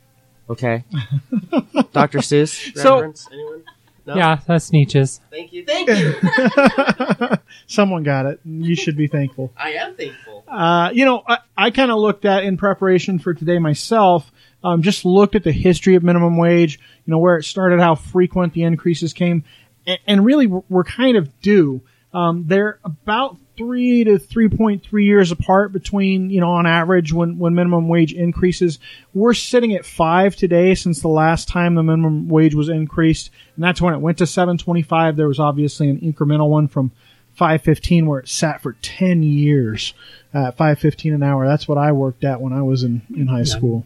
Okay, 0.51 0.85
Dr. 1.93 2.19
Seuss. 2.19 2.77
So- 2.77 2.97
reference? 2.97 3.29
Anyone? 3.33 3.65
No? 4.07 4.17
Yeah, 4.17 4.39
that's 4.47 4.71
Nietzsche's. 4.71 5.19
Thank 5.31 5.55
you. 5.55 5.65
Thank 5.65 5.89
you. 5.89 6.15
Someone 7.67 8.03
got 8.03 8.27
it. 8.27 8.39
You 8.45 8.77
should 8.77 8.99
be 8.99 9.07
thankful. 9.07 9.51
I 9.57 9.71
am 9.73 9.95
thankful. 9.97 10.45
Uh, 10.47 10.91
you 10.93 11.07
know, 11.07 11.23
I, 11.27 11.39
I 11.57 11.71
kind 11.71 11.91
of 11.91 11.97
looked 11.99 12.27
at 12.27 12.45
in 12.45 12.59
preparation 12.59 13.19
for 13.19 13.33
today 13.33 13.59
myself. 13.59 14.31
Um, 14.65 14.81
just 14.81 15.05
looked 15.05 15.35
at 15.35 15.45
the 15.45 15.53
history 15.53 15.95
of 15.95 16.03
minimum 16.03 16.39
wage. 16.39 16.81
You 17.05 17.11
know, 17.11 17.19
where 17.19 17.37
it 17.37 17.45
started, 17.45 17.81
how 17.81 17.95
frequent 17.95 18.55
the 18.55 18.63
increases 18.63 19.13
came, 19.13 19.45
and, 19.87 19.99
and 20.07 20.25
really 20.25 20.47
we're, 20.47 20.85
kind 20.85 21.17
of 21.19 21.41
due. 21.43 21.83
Um, 22.15 22.45
they're 22.47 22.79
about 22.83 23.37
three 23.57 24.05
to 24.05 24.19
three 24.19 24.49
point 24.49 24.83
three 24.83 25.05
years 25.05 25.31
apart 25.31 25.73
between 25.73 26.31
you 26.31 26.41
know 26.41 26.51
on 26.51 26.67
average 26.67 27.13
when 27.13 27.39
when 27.39 27.55
minimum 27.55 27.89
wage 27.89 28.15
increases. 28.15 28.79
We're 29.13 29.35
sitting 29.35 29.75
at 29.75 29.85
five 29.85 30.35
today 30.35 30.75
since 30.75 31.01
the 31.01 31.09
last 31.09 31.49
time 31.49 31.75
the 31.75 31.83
minimum 31.83 32.29
wage 32.29 32.55
was 32.55 32.71
increased, 32.71 33.31
and 33.57 33.63
that's 33.63 33.83
when 33.83 33.93
it 33.93 34.01
went 34.01 34.19
to 34.19 34.27
seven 34.27 34.57
twenty 34.57 34.83
five. 34.83 35.17
There 35.17 35.29
was 35.29 35.39
obviously 35.41 35.91
an 35.91 36.01
incremental 36.01 36.49
one 36.49 36.69
from 36.69 36.91
515 37.35 38.07
where 38.07 38.21
it 38.21 38.29
sat 38.29 38.63
for 38.63 38.75
10 38.75 39.25
years 39.25 39.93
at 40.33 40.57
515 40.57 41.15
an 41.15 41.23
hour 41.25 41.49
that's 41.49 41.67
what 41.67 41.79
i 41.79 41.91
worked 41.91 42.23
at 42.23 42.41
when 42.41 42.53
i 42.53 42.63
was 42.63 42.85
in, 42.85 43.03
in 43.17 43.27
high 43.27 43.43
school 43.43 43.85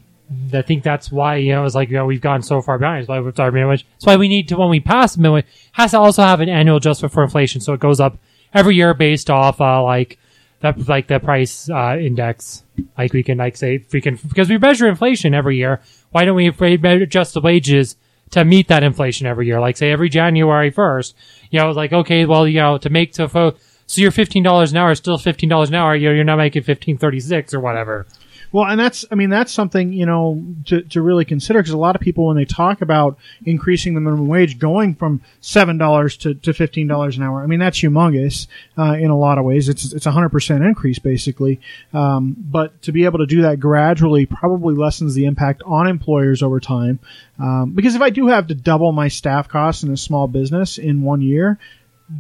I 0.53 0.63
think 0.63 0.83
that's 0.83 1.11
why 1.11 1.37
you 1.37 1.53
know 1.53 1.65
it's 1.65 1.75
like 1.75 1.89
you 1.89 1.97
know 1.97 2.07
we've 2.07 2.21
gone 2.21 2.43
so 2.43 2.61
far 2.61 2.79
behind. 2.79 3.03
That's 3.03 3.09
why 3.09 3.21
we've 3.21 3.33
started 3.33 3.55
minimum 3.55 3.71
wage. 3.71 3.87
That's 3.95 4.07
why 4.07 4.17
we 4.17 4.29
need 4.29 4.49
to 4.49 4.57
when 4.57 4.69
we 4.69 4.81
pass 4.81 5.17
minimum 5.17 5.37
wage 5.37 5.47
has 5.73 5.93
to 5.93 5.99
also 5.99 6.23
have 6.23 6.41
an 6.41 6.49
annual 6.49 6.77
adjustment 6.77 7.13
for 7.13 7.23
inflation, 7.23 7.61
so 7.61 7.73
it 7.73 7.81
goes 7.81 8.01
up 8.01 8.19
every 8.53 8.77
year 8.77 8.95
based 8.95 9.31
off 9.31 9.61
uh, 9.61 9.83
like 9.83 10.19
that 10.61 10.89
like 10.89 11.07
the 11.07 11.19
price 11.19 11.71
uh, 11.71 11.97
index. 11.99 12.63
Like 12.97 13.13
we 13.13 13.23
can 13.23 13.39
like 13.39 13.57
say 13.57 13.85
we 13.93 14.01
can 14.01 14.17
because 14.29 14.49
we 14.51 14.59
measure 14.59 14.87
inflation 14.87 15.35
every 15.35 15.57
year. 15.57 15.81
Why 16.11 16.25
don't 16.25 16.37
we 16.37 16.47
adjust 16.49 17.35
the 17.35 17.41
wages 17.41 17.97
to 18.31 18.45
meet 18.45 18.69
that 18.69 18.83
inflation 18.83 19.27
every 19.27 19.47
year? 19.47 19.61
Like 19.61 19.77
say 19.77 19.91
every 19.91 20.11
January 20.11 20.71
first, 20.71 21.17
you 21.51 21.59
know, 21.59 21.71
like 21.71 21.93
okay, 21.93 22.27
well 22.27 22.47
you 22.47 22.61
know 22.61 22.77
to 22.79 22.91
make 22.91 23.13
to 23.15 23.55
so 23.89 24.03
you're 24.03 24.11
fifteen 24.11 24.43
dollars 24.43 24.71
an 24.71 24.77
hour, 24.77 24.91
is 24.93 24.99
still 24.99 25.17
fifteen 25.17 25.49
dollars 25.49 25.71
an 25.71 25.75
hour. 25.75 25.97
You 25.97 26.11
know, 26.11 26.15
you're 26.15 26.25
not 26.25 26.37
making 26.37 26.63
fifteen 26.63 26.99
thirty 26.99 27.21
six 27.21 27.55
or 27.55 27.61
whatever. 27.61 28.07
Well 28.53 28.67
and 28.67 28.79
that's 28.79 29.05
i 29.11 29.15
mean 29.15 29.31
that's 29.31 29.53
something 29.53 29.93
you 29.93 30.07
know 30.07 30.43
to, 30.65 30.83
to 30.83 31.03
really 31.03 31.25
consider 31.25 31.61
because 31.61 31.73
a 31.73 31.79
lot 31.79 31.95
of 31.95 32.01
people 32.01 32.27
when 32.27 32.37
they 32.37 32.45
talk 32.45 32.81
about 32.81 33.19
increasing 33.45 33.95
the 33.95 34.01
minimum 34.01 34.29
wage 34.29 34.59
going 34.59 34.95
from 34.95 35.21
$7 35.43 36.19
to, 36.21 36.35
to 36.35 36.51
$15 36.53 37.17
an 37.17 37.23
hour 37.23 37.43
i 37.43 37.47
mean 37.47 37.59
that's 37.59 37.81
humongous 37.81 38.47
uh, 38.79 38.93
in 38.93 39.11
a 39.11 39.17
lot 39.17 39.39
of 39.39 39.45
ways. 39.45 39.69
It's 39.69 39.93
it's 39.93 40.07
a 40.07 40.11
100% 40.11 40.67
increase 40.67 40.99
basically. 40.99 41.61
Um, 41.93 42.37
but 42.39 42.81
to 42.83 42.93
be 42.93 43.05
able 43.05 43.19
to 43.19 43.27
do 43.27 43.43
that 43.43 43.61
gradually 43.61 44.27
probably 44.27 44.75
lessens 44.75 45.15
the 45.15 45.27
impact 45.27 45.63
on 45.65 45.89
employers 45.89 46.43
over 46.43 46.61
time. 46.61 47.01
Um, 47.39 47.73
because 47.75 47.95
if 47.95 48.03
i 48.03 48.11
do 48.11 48.29
have 48.29 48.49
to 48.49 48.55
double 48.55 48.93
my 48.93 49.09
staff 49.09 49.49
costs 49.49 49.83
in 49.83 49.93
a 49.93 49.97
small 49.97 50.27
business 50.27 50.79
in 50.79 51.03
one 51.03 51.21
year 51.21 51.59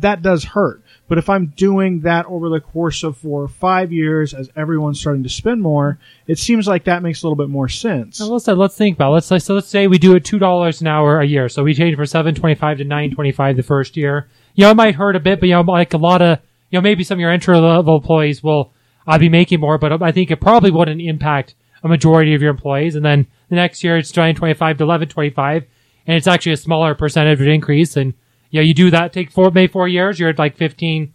that 0.00 0.22
does 0.22 0.44
hurt. 0.44 0.82
But 1.08 1.16
if 1.16 1.30
I'm 1.30 1.46
doing 1.46 2.00
that 2.00 2.26
over 2.26 2.50
the 2.50 2.60
course 2.60 3.02
of 3.02 3.16
four 3.16 3.42
or 3.42 3.48
five 3.48 3.92
years 3.92 4.34
as 4.34 4.50
everyone's 4.54 5.00
starting 5.00 5.22
to 5.22 5.28
spend 5.30 5.62
more, 5.62 5.98
it 6.26 6.38
seems 6.38 6.68
like 6.68 6.84
that 6.84 7.02
makes 7.02 7.22
a 7.22 7.26
little 7.26 7.36
bit 7.36 7.48
more 7.48 7.68
sense. 7.68 8.18
So 8.18 8.28
let's 8.28 8.46
let's 8.46 8.76
think 8.76 8.96
about 8.98 9.10
it. 9.10 9.14
let's 9.14 9.26
say 9.26 9.38
so 9.38 9.54
let's 9.54 9.68
say 9.68 9.86
we 9.86 9.98
do 9.98 10.14
it 10.14 10.24
two 10.24 10.38
dollars 10.38 10.82
an 10.82 10.86
hour 10.86 11.20
a 11.20 11.26
year. 11.26 11.48
So 11.48 11.64
we 11.64 11.74
change 11.74 11.96
from 11.96 12.06
seven 12.06 12.34
twenty 12.34 12.54
five 12.54 12.78
to 12.78 12.84
nine 12.84 13.10
twenty 13.10 13.32
five 13.32 13.56
the 13.56 13.62
first 13.62 13.96
year. 13.96 14.28
You 14.54 14.64
know, 14.64 14.70
it 14.70 14.76
might 14.76 14.96
hurt 14.96 15.16
a 15.16 15.20
bit, 15.20 15.40
but 15.40 15.48
you 15.48 15.54
know, 15.54 15.62
like 15.62 15.94
a 15.94 15.98
lot 15.98 16.20
of 16.20 16.40
you 16.70 16.76
know 16.76 16.82
maybe 16.82 17.04
some 17.04 17.16
of 17.16 17.20
your 17.20 17.30
entry 17.30 17.58
level 17.58 17.96
employees 17.96 18.42
will 18.42 18.72
uh, 19.06 19.16
be 19.18 19.30
making 19.30 19.60
more, 19.60 19.78
but 19.78 20.02
I 20.02 20.12
think 20.12 20.30
it 20.30 20.40
probably 20.40 20.70
wouldn't 20.70 21.00
impact 21.00 21.54
a 21.82 21.88
majority 21.88 22.34
of 22.34 22.42
your 22.42 22.50
employees. 22.50 22.96
And 22.96 23.04
then 23.04 23.26
the 23.48 23.56
next 23.56 23.82
year 23.82 23.96
it's 23.96 24.14
nine 24.14 24.34
twenty 24.34 24.52
five 24.52 24.76
to 24.76 24.84
eleven 24.84 25.08
twenty 25.08 25.30
five, 25.30 25.64
and 26.06 26.16
it's 26.18 26.26
actually 26.26 26.52
a 26.52 26.58
smaller 26.58 26.94
percentage 26.94 27.40
increase. 27.40 27.96
And 27.96 28.12
yeah, 28.50 28.62
you 28.62 28.74
do 28.74 28.90
that 28.90 29.12
take 29.12 29.30
four 29.30 29.50
maybe 29.50 29.72
four 29.72 29.88
years, 29.88 30.18
you're 30.18 30.30
at 30.30 30.38
like 30.38 30.56
fifteen 30.56 31.12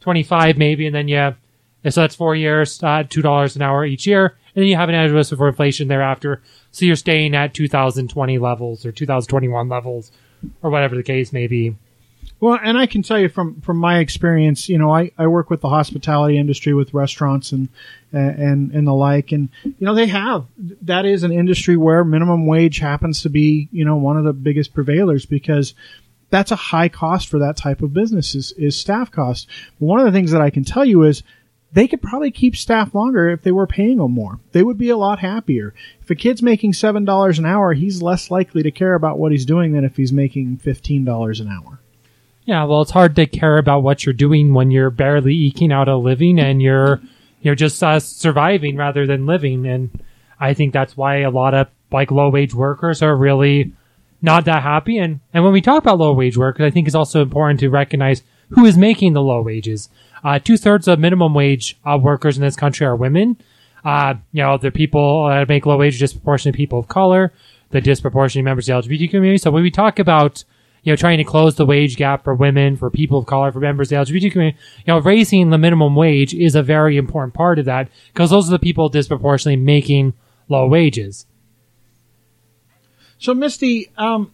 twenty 0.00 0.22
five 0.22 0.56
maybe, 0.56 0.86
and 0.86 0.94
then 0.94 1.08
have 1.08 1.36
so 1.88 2.02
that's 2.02 2.14
four 2.14 2.34
years, 2.34 2.82
uh, 2.82 3.04
two 3.08 3.22
dollars 3.22 3.56
an 3.56 3.62
hour 3.62 3.84
each 3.84 4.06
year, 4.06 4.36
and 4.54 4.62
then 4.62 4.68
you 4.68 4.76
have 4.76 4.88
an 4.88 4.94
annual 4.94 5.22
for 5.24 5.48
inflation 5.48 5.88
thereafter. 5.88 6.42
So 6.72 6.84
you're 6.84 6.96
staying 6.96 7.34
at 7.34 7.54
2020 7.54 8.38
levels 8.38 8.84
or 8.84 8.92
2021 8.92 9.68
levels, 9.68 10.12
or 10.62 10.70
whatever 10.70 10.94
the 10.94 11.02
case 11.02 11.32
may 11.32 11.46
be. 11.46 11.74
Well, 12.38 12.58
and 12.62 12.78
I 12.78 12.86
can 12.86 13.02
tell 13.02 13.18
you 13.18 13.28
from 13.28 13.60
from 13.60 13.76
my 13.76 13.98
experience, 13.98 14.68
you 14.68 14.78
know, 14.78 14.94
I, 14.94 15.10
I 15.18 15.26
work 15.26 15.50
with 15.50 15.60
the 15.60 15.68
hospitality 15.68 16.38
industry 16.38 16.72
with 16.72 16.94
restaurants 16.94 17.52
and 17.52 17.68
and 18.12 18.72
and 18.72 18.86
the 18.86 18.94
like, 18.94 19.32
and 19.32 19.48
you 19.62 19.74
know 19.80 19.94
they 19.94 20.06
have 20.06 20.46
that 20.82 21.04
is 21.04 21.22
an 21.22 21.32
industry 21.32 21.76
where 21.76 22.02
minimum 22.02 22.46
wage 22.46 22.78
happens 22.78 23.22
to 23.22 23.28
be 23.28 23.68
you 23.72 23.84
know 23.84 23.96
one 23.96 24.16
of 24.16 24.24
the 24.24 24.32
biggest 24.32 24.72
prevailers 24.72 25.26
because 25.26 25.74
that's 26.30 26.52
a 26.52 26.56
high 26.56 26.88
cost 26.88 27.28
for 27.28 27.38
that 27.40 27.56
type 27.56 27.82
of 27.82 27.92
business 27.92 28.34
is, 28.34 28.52
is 28.52 28.76
staff 28.76 29.10
cost. 29.10 29.48
But 29.78 29.86
one 29.86 30.00
of 30.00 30.06
the 30.06 30.12
things 30.12 30.30
that 30.30 30.40
I 30.40 30.50
can 30.50 30.64
tell 30.64 30.84
you 30.84 31.02
is 31.02 31.22
they 31.72 31.86
could 31.86 32.02
probably 32.02 32.30
keep 32.30 32.56
staff 32.56 32.94
longer 32.94 33.28
if 33.28 33.42
they 33.42 33.52
were 33.52 33.66
paying 33.66 33.98
them 33.98 34.12
more. 34.12 34.40
They 34.52 34.62
would 34.62 34.78
be 34.78 34.90
a 34.90 34.96
lot 34.96 35.20
happier. 35.20 35.74
If 36.00 36.10
a 36.10 36.14
kid's 36.14 36.42
making 36.42 36.72
seven 36.72 37.04
dollars 37.04 37.38
an 37.38 37.46
hour, 37.46 37.74
he's 37.74 38.02
less 38.02 38.30
likely 38.30 38.62
to 38.62 38.70
care 38.70 38.94
about 38.94 39.18
what 39.18 39.32
he's 39.32 39.46
doing 39.46 39.72
than 39.72 39.84
if 39.84 39.96
he's 39.96 40.12
making 40.12 40.56
fifteen 40.58 41.04
dollars 41.04 41.40
an 41.40 41.48
hour. 41.48 41.80
Yeah, 42.44 42.64
well, 42.64 42.82
it's 42.82 42.90
hard 42.90 43.14
to 43.16 43.26
care 43.26 43.58
about 43.58 43.82
what 43.82 44.04
you're 44.04 44.12
doing 44.12 44.54
when 44.54 44.70
you're 44.70 44.90
barely 44.90 45.34
eking 45.34 45.72
out 45.72 45.88
a 45.88 45.96
living 45.96 46.40
and 46.40 46.60
you're 46.60 47.00
you're 47.42 47.54
just 47.54 47.82
uh, 47.82 48.00
surviving 48.00 48.76
rather 48.76 49.06
than 49.06 49.26
living. 49.26 49.66
And 49.66 50.02
I 50.38 50.54
think 50.54 50.72
that's 50.72 50.96
why 50.96 51.18
a 51.18 51.30
lot 51.30 51.54
of 51.54 51.68
like 51.92 52.10
low 52.10 52.30
wage 52.30 52.54
workers 52.54 53.02
are 53.02 53.16
really 53.16 53.72
not 54.22 54.44
that 54.44 54.62
happy. 54.62 54.98
And 54.98 55.20
and 55.32 55.44
when 55.44 55.52
we 55.52 55.60
talk 55.60 55.82
about 55.82 55.98
low 55.98 56.12
wage 56.12 56.36
workers, 56.36 56.64
I 56.64 56.70
think 56.70 56.86
it's 56.86 56.96
also 56.96 57.22
important 57.22 57.60
to 57.60 57.68
recognize 57.68 58.22
who 58.50 58.64
is 58.64 58.76
making 58.76 59.12
the 59.12 59.22
low 59.22 59.42
wages. 59.42 59.88
Uh, 60.22 60.38
Two 60.38 60.56
thirds 60.56 60.88
of 60.88 60.98
minimum 60.98 61.34
wage 61.34 61.78
uh, 61.84 61.98
workers 62.00 62.36
in 62.36 62.42
this 62.42 62.56
country 62.56 62.86
are 62.86 62.96
women. 62.96 63.36
Uh, 63.84 64.14
you 64.32 64.42
know, 64.42 64.58
the 64.58 64.70
people 64.70 65.26
that 65.28 65.48
make 65.48 65.64
low 65.64 65.78
wage 65.78 65.98
disproportionately 65.98 66.56
people 66.56 66.78
of 66.78 66.88
color, 66.88 67.32
the 67.70 67.80
disproportionately 67.80 68.44
members 68.44 68.68
of 68.68 68.84
the 68.84 68.94
LGBT 68.94 69.10
community. 69.10 69.38
So 69.38 69.50
when 69.50 69.62
we 69.62 69.70
talk 69.70 69.98
about 69.98 70.44
you 70.82 70.92
know, 70.92 70.96
trying 70.96 71.18
to 71.18 71.24
close 71.24 71.56
the 71.56 71.66
wage 71.66 71.96
gap 71.96 72.24
for 72.24 72.34
women, 72.34 72.76
for 72.76 72.90
people 72.90 73.18
of 73.18 73.26
color, 73.26 73.52
for 73.52 73.60
members 73.60 73.92
of 73.92 74.06
the 74.06 74.12
LGBT 74.12 74.32
community, 74.32 74.58
you 74.78 74.92
know, 74.92 74.98
raising 74.98 75.50
the 75.50 75.58
minimum 75.58 75.94
wage 75.94 76.34
is 76.34 76.54
a 76.54 76.62
very 76.62 76.96
important 76.96 77.34
part 77.34 77.58
of 77.58 77.66
that 77.66 77.88
because 78.12 78.30
those 78.30 78.48
are 78.48 78.52
the 78.52 78.58
people 78.58 78.88
disproportionately 78.88 79.62
making 79.62 80.14
low 80.48 80.66
wages. 80.66 81.26
So, 83.20 83.34
Misty, 83.34 83.90
um, 83.96 84.32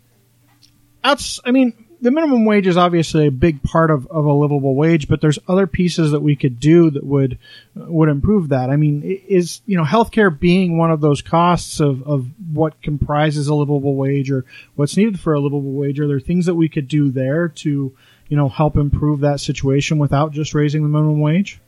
outs, 1.04 1.40
I 1.44 1.50
mean, 1.50 1.86
the 2.00 2.12
minimum 2.12 2.44
wage 2.44 2.68
is 2.68 2.76
obviously 2.76 3.26
a 3.26 3.32
big 3.32 3.62
part 3.64 3.90
of, 3.90 4.06
of 4.06 4.24
a 4.24 4.32
livable 4.32 4.76
wage, 4.76 5.08
but 5.08 5.20
there's 5.20 5.40
other 5.48 5.66
pieces 5.66 6.12
that 6.12 6.20
we 6.20 6.36
could 6.36 6.60
do 6.60 6.90
that 6.90 7.04
would 7.04 7.38
would 7.74 8.08
improve 8.08 8.50
that. 8.50 8.70
I 8.70 8.76
mean, 8.76 9.02
is 9.02 9.60
you 9.66 9.76
know 9.76 9.84
healthcare 9.84 10.36
being 10.36 10.78
one 10.78 10.92
of 10.92 11.00
those 11.00 11.20
costs 11.20 11.80
of, 11.80 12.06
of 12.06 12.28
what 12.52 12.80
comprises 12.80 13.48
a 13.48 13.54
livable 13.54 13.96
wage 13.96 14.30
or 14.30 14.44
what's 14.76 14.96
needed 14.96 15.18
for 15.18 15.34
a 15.34 15.40
livable 15.40 15.72
wage? 15.72 15.98
Are 15.98 16.06
there 16.06 16.20
things 16.20 16.46
that 16.46 16.54
we 16.54 16.68
could 16.68 16.86
do 16.86 17.10
there 17.10 17.48
to 17.48 17.96
you 18.28 18.36
know 18.36 18.48
help 18.48 18.76
improve 18.76 19.20
that 19.20 19.40
situation 19.40 19.98
without 19.98 20.32
just 20.32 20.54
raising 20.54 20.82
the 20.82 20.88
minimum 20.88 21.20
wage? 21.20 21.60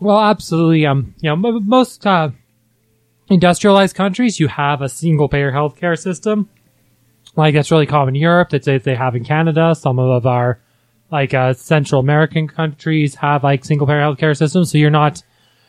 Well, 0.00 0.20
absolutely. 0.20 0.86
Um, 0.86 1.14
you 1.20 1.28
know, 1.28 1.36
most 1.36 2.06
uh, 2.06 2.30
industrialized 3.28 3.96
countries, 3.96 4.40
you 4.40 4.48
have 4.48 4.82
a 4.82 4.88
single 4.88 5.28
payer 5.28 5.52
healthcare 5.52 5.98
system. 5.98 6.48
Like 7.34 7.54
that's 7.54 7.70
really 7.70 7.86
common 7.86 8.16
in 8.16 8.22
Europe. 8.22 8.50
That's 8.50 8.66
what 8.66 8.84
they 8.84 8.94
have 8.94 9.14
in 9.14 9.24
Canada. 9.24 9.74
Some 9.74 9.98
of 9.98 10.26
our 10.26 10.60
like 11.10 11.34
uh, 11.34 11.52
Central 11.52 12.00
American 12.00 12.48
countries 12.48 13.16
have 13.16 13.44
like 13.44 13.64
single 13.64 13.86
payer 13.86 14.00
healthcare 14.00 14.36
systems. 14.36 14.70
So 14.70 14.78
you're 14.78 14.90
not. 14.90 15.22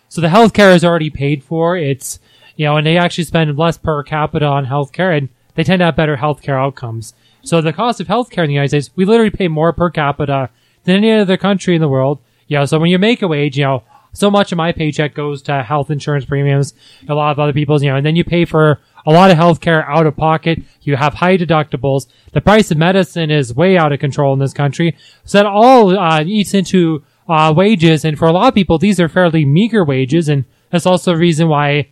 So 0.09 0.21
the 0.21 0.27
healthcare 0.27 0.73
is 0.73 0.85
already 0.85 1.09
paid 1.09 1.43
for. 1.43 1.75
It's 1.75 2.19
you 2.55 2.65
know, 2.65 2.77
and 2.77 2.87
they 2.87 2.97
actually 2.97 3.25
spend 3.25 3.55
less 3.57 3.77
per 3.77 4.01
capita 4.03 4.45
on 4.45 4.65
healthcare, 4.65 5.15
and 5.15 5.29
they 5.55 5.63
tend 5.63 5.79
to 5.79 5.85
have 5.85 5.95
better 5.95 6.17
healthcare 6.17 6.59
outcomes. 6.59 7.13
So 7.43 7.61
the 7.61 7.73
cost 7.73 8.01
of 8.01 8.07
healthcare 8.07 8.43
in 8.43 8.47
the 8.47 8.53
United 8.53 8.69
States, 8.69 8.89
we 8.95 9.05
literally 9.05 9.29
pay 9.29 9.47
more 9.47 9.73
per 9.73 9.89
capita 9.89 10.49
than 10.83 10.95
any 10.95 11.11
other 11.13 11.37
country 11.37 11.75
in 11.75 11.81
the 11.81 11.87
world. 11.87 12.19
You 12.47 12.57
know, 12.57 12.65
so 12.65 12.79
when 12.79 12.89
you 12.89 12.97
make 12.97 13.21
a 13.21 13.27
wage, 13.27 13.57
you 13.57 13.65
know, 13.65 13.83
so 14.13 14.31
much 14.31 14.51
of 14.51 14.57
my 14.57 14.71
paycheck 14.71 15.13
goes 15.13 15.41
to 15.43 15.63
health 15.63 15.91
insurance 15.91 16.25
premiums, 16.25 16.73
a 17.07 17.13
lot 17.13 17.31
of 17.31 17.39
other 17.39 17.53
people's, 17.53 17.83
you 17.83 17.89
know, 17.89 17.97
and 17.97 18.05
then 18.05 18.15
you 18.15 18.23
pay 18.23 18.45
for 18.45 18.79
a 19.05 19.11
lot 19.11 19.31
of 19.31 19.37
health 19.37 19.61
care 19.61 19.87
out 19.89 20.05
of 20.05 20.17
pocket. 20.17 20.59
You 20.81 20.95
have 20.95 21.13
high 21.15 21.37
deductibles. 21.37 22.07
The 22.33 22.41
price 22.41 22.71
of 22.71 22.77
medicine 22.77 23.31
is 23.31 23.53
way 23.53 23.77
out 23.77 23.93
of 23.93 23.99
control 23.99 24.33
in 24.33 24.39
this 24.39 24.53
country. 24.53 24.97
So 25.23 25.37
that 25.37 25.45
all 25.45 25.97
uh, 25.97 26.23
eats 26.23 26.53
into 26.53 27.03
uh, 27.29 27.53
wages. 27.55 28.03
And 28.03 28.17
for 28.17 28.27
a 28.27 28.31
lot 28.31 28.49
of 28.49 28.53
people, 28.55 28.77
these 28.77 28.99
are 28.99 29.09
fairly 29.09 29.45
meager 29.45 29.83
wages. 29.83 30.27
And 30.29 30.45
that's 30.71 30.85
also 30.85 31.11
the 31.11 31.17
reason 31.17 31.47
why 31.47 31.89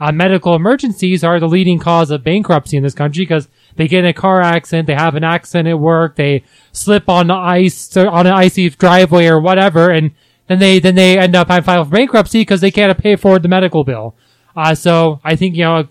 uh, 0.00 0.12
medical 0.12 0.54
emergencies 0.54 1.22
are 1.22 1.38
the 1.38 1.48
leading 1.48 1.78
cause 1.78 2.10
of 2.10 2.24
bankruptcy 2.24 2.76
in 2.76 2.82
this 2.82 2.94
country 2.94 3.24
because 3.24 3.48
they 3.76 3.88
get 3.88 4.00
in 4.00 4.06
a 4.06 4.12
car 4.12 4.40
accident, 4.40 4.86
they 4.86 4.94
have 4.94 5.14
an 5.14 5.24
accident 5.24 5.68
at 5.68 5.78
work, 5.78 6.16
they 6.16 6.44
slip 6.72 7.08
on 7.08 7.28
the 7.28 7.34
ice 7.34 7.96
on 7.96 8.26
an 8.26 8.32
icy 8.32 8.70
driveway 8.70 9.26
or 9.26 9.40
whatever, 9.40 9.90
and 9.90 10.12
then 10.46 10.58
they 10.58 10.78
then 10.78 10.94
they 10.94 11.18
end 11.18 11.34
up 11.34 11.48
having 11.48 11.64
file 11.64 11.84
for 11.84 11.90
bankruptcy 11.90 12.40
because 12.40 12.60
they 12.60 12.70
can't 12.70 12.96
pay 12.98 13.16
for 13.16 13.38
the 13.38 13.48
medical 13.48 13.84
bill. 13.84 14.14
Uh, 14.56 14.74
so 14.74 15.20
I 15.24 15.36
think 15.36 15.56
you 15.56 15.64
know 15.64 15.88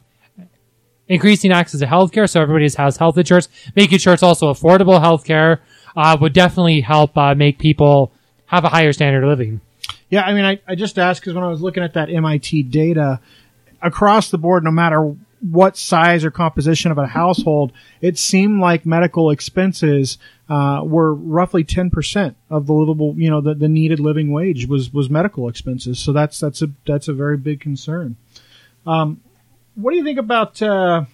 increasing 1.07 1.51
access 1.51 1.79
to 1.79 1.85
healthcare 1.85 2.29
so 2.29 2.41
everybody 2.41 2.69
has 2.77 2.97
health 2.97 3.17
insurance, 3.17 3.49
making 3.75 3.97
sure 3.99 4.13
it's 4.13 4.23
also 4.23 4.51
affordable 4.53 5.01
healthcare 5.01 5.59
uh, 5.95 6.17
would 6.19 6.33
definitely 6.33 6.81
help 6.81 7.17
uh, 7.17 7.35
make 7.35 7.59
people 7.59 8.11
have 8.47 8.63
a 8.63 8.69
higher 8.69 8.93
standard 8.93 9.23
of 9.23 9.29
living. 9.29 9.61
Yeah, 10.09 10.23
I 10.23 10.33
mean, 10.33 10.45
I, 10.45 10.59
I 10.67 10.75
just 10.75 10.99
asked 10.99 11.21
because 11.21 11.33
when 11.33 11.43
I 11.43 11.49
was 11.49 11.61
looking 11.61 11.83
at 11.83 11.93
that 11.93 12.09
MIT 12.09 12.63
data 12.63 13.19
across 13.81 14.29
the 14.29 14.37
board, 14.37 14.63
no 14.63 14.71
matter 14.71 15.15
what 15.51 15.75
size 15.75 16.23
or 16.23 16.31
composition 16.31 16.91
of 16.91 16.97
a 16.97 17.05
household, 17.05 17.73
it 17.99 18.17
seemed 18.17 18.61
like 18.61 18.85
medical 18.85 19.29
expenses 19.29 20.17
uh, 20.47 20.81
were 20.85 21.13
roughly 21.13 21.63
ten 21.63 21.89
percent 21.89 22.37
of 22.49 22.65
the 22.65 22.73
livable, 22.73 23.13
you 23.17 23.29
know, 23.29 23.41
the, 23.41 23.53
the 23.53 23.67
needed 23.67 23.99
living 23.99 24.31
wage 24.31 24.67
was 24.67 24.93
was 24.93 25.09
medical 25.09 25.49
expenses. 25.49 25.99
So 25.99 26.13
that's 26.13 26.39
that's 26.39 26.61
a 26.61 26.67
that's 26.87 27.09
a 27.09 27.13
very 27.13 27.37
big 27.37 27.59
concern. 27.59 28.15
Um, 28.85 29.19
what 29.75 29.91
do 29.91 29.97
you 29.97 30.03
think 30.03 30.19
about 30.19 30.61
uh, 30.61 31.05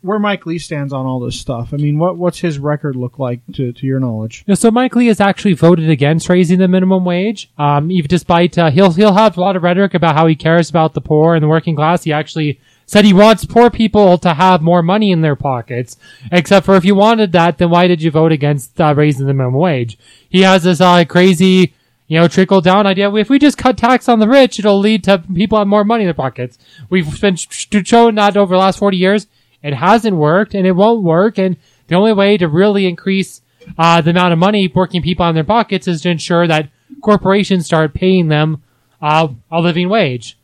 where 0.00 0.18
Mike 0.18 0.46
Lee 0.46 0.58
stands 0.58 0.92
on 0.92 1.04
all 1.04 1.20
this 1.20 1.38
stuff? 1.38 1.74
I 1.74 1.76
mean, 1.76 1.98
what 1.98 2.16
what's 2.16 2.38
his 2.38 2.58
record 2.58 2.96
look 2.96 3.18
like 3.18 3.40
to, 3.54 3.72
to 3.72 3.86
your 3.86 4.00
knowledge? 4.00 4.44
Yeah, 4.46 4.54
so 4.54 4.70
Mike 4.70 4.96
Lee 4.96 5.08
has 5.08 5.20
actually 5.20 5.54
voted 5.54 5.90
against 5.90 6.28
raising 6.28 6.58
the 6.58 6.68
minimum 6.68 7.04
wage. 7.04 7.50
Um, 7.58 7.90
even 7.90 8.08
despite 8.08 8.56
uh, 8.56 8.70
he'll 8.70 8.92
he'll 8.92 9.14
have 9.14 9.36
a 9.36 9.40
lot 9.40 9.56
of 9.56 9.62
rhetoric 9.62 9.92
about 9.92 10.14
how 10.14 10.26
he 10.26 10.36
cares 10.36 10.70
about 10.70 10.94
the 10.94 11.00
poor 11.00 11.34
and 11.34 11.42
the 11.42 11.48
working 11.48 11.76
class. 11.76 12.04
He 12.04 12.12
actually 12.12 12.60
said 12.86 13.04
he 13.04 13.12
wants 13.12 13.44
poor 13.44 13.70
people 13.70 14.18
to 14.18 14.34
have 14.34 14.60
more 14.60 14.82
money 14.82 15.10
in 15.10 15.22
their 15.22 15.36
pockets. 15.36 15.96
Except 16.30 16.66
for 16.66 16.76
if 16.76 16.84
you 16.84 16.94
wanted 16.94 17.32
that, 17.32 17.58
then 17.58 17.70
why 17.70 17.86
did 17.88 18.02
you 18.02 18.10
vote 18.10 18.32
against 18.32 18.80
uh, 18.80 18.94
raising 18.94 19.26
the 19.26 19.34
minimum 19.34 19.54
wage? 19.54 19.98
He 20.28 20.42
has 20.42 20.62
this 20.64 20.80
uh, 20.80 21.04
crazy, 21.04 21.74
you 22.06 22.20
know, 22.20 22.28
trickle 22.28 22.60
down 22.60 22.86
idea. 22.86 23.12
If 23.14 23.30
we 23.30 23.38
just 23.38 23.56
cut 23.58 23.78
tax 23.78 24.08
on 24.08 24.18
the 24.18 24.28
rich, 24.28 24.58
it'll 24.58 24.78
lead 24.78 25.04
to 25.04 25.18
people 25.18 25.58
have 25.58 25.66
more 25.66 25.84
money 25.84 26.04
in 26.04 26.06
their 26.08 26.14
pockets. 26.14 26.58
We've 26.90 27.20
been 27.20 27.36
sh- 27.36 27.66
shown 27.84 28.14
that 28.16 28.36
over 28.36 28.54
the 28.54 28.60
last 28.60 28.78
forty 28.78 28.98
years. 28.98 29.26
It 29.62 29.74
hasn't 29.74 30.16
worked, 30.16 30.54
and 30.54 30.66
it 30.66 30.72
won't 30.72 31.02
work. 31.02 31.38
And 31.38 31.56
the 31.88 31.94
only 31.94 32.12
way 32.12 32.36
to 32.36 32.46
really 32.48 32.86
increase 32.86 33.40
uh, 33.78 34.02
the 34.02 34.10
amount 34.10 34.34
of 34.34 34.38
money 34.38 34.68
working 34.68 35.00
people 35.00 35.26
in 35.26 35.34
their 35.34 35.42
pockets 35.42 35.88
is 35.88 36.02
to 36.02 36.10
ensure 36.10 36.46
that 36.46 36.68
corporations 37.00 37.64
start 37.64 37.94
paying 37.94 38.28
them 38.28 38.62
uh, 39.00 39.28
a 39.50 39.60
living 39.60 39.88
wage. 39.88 40.36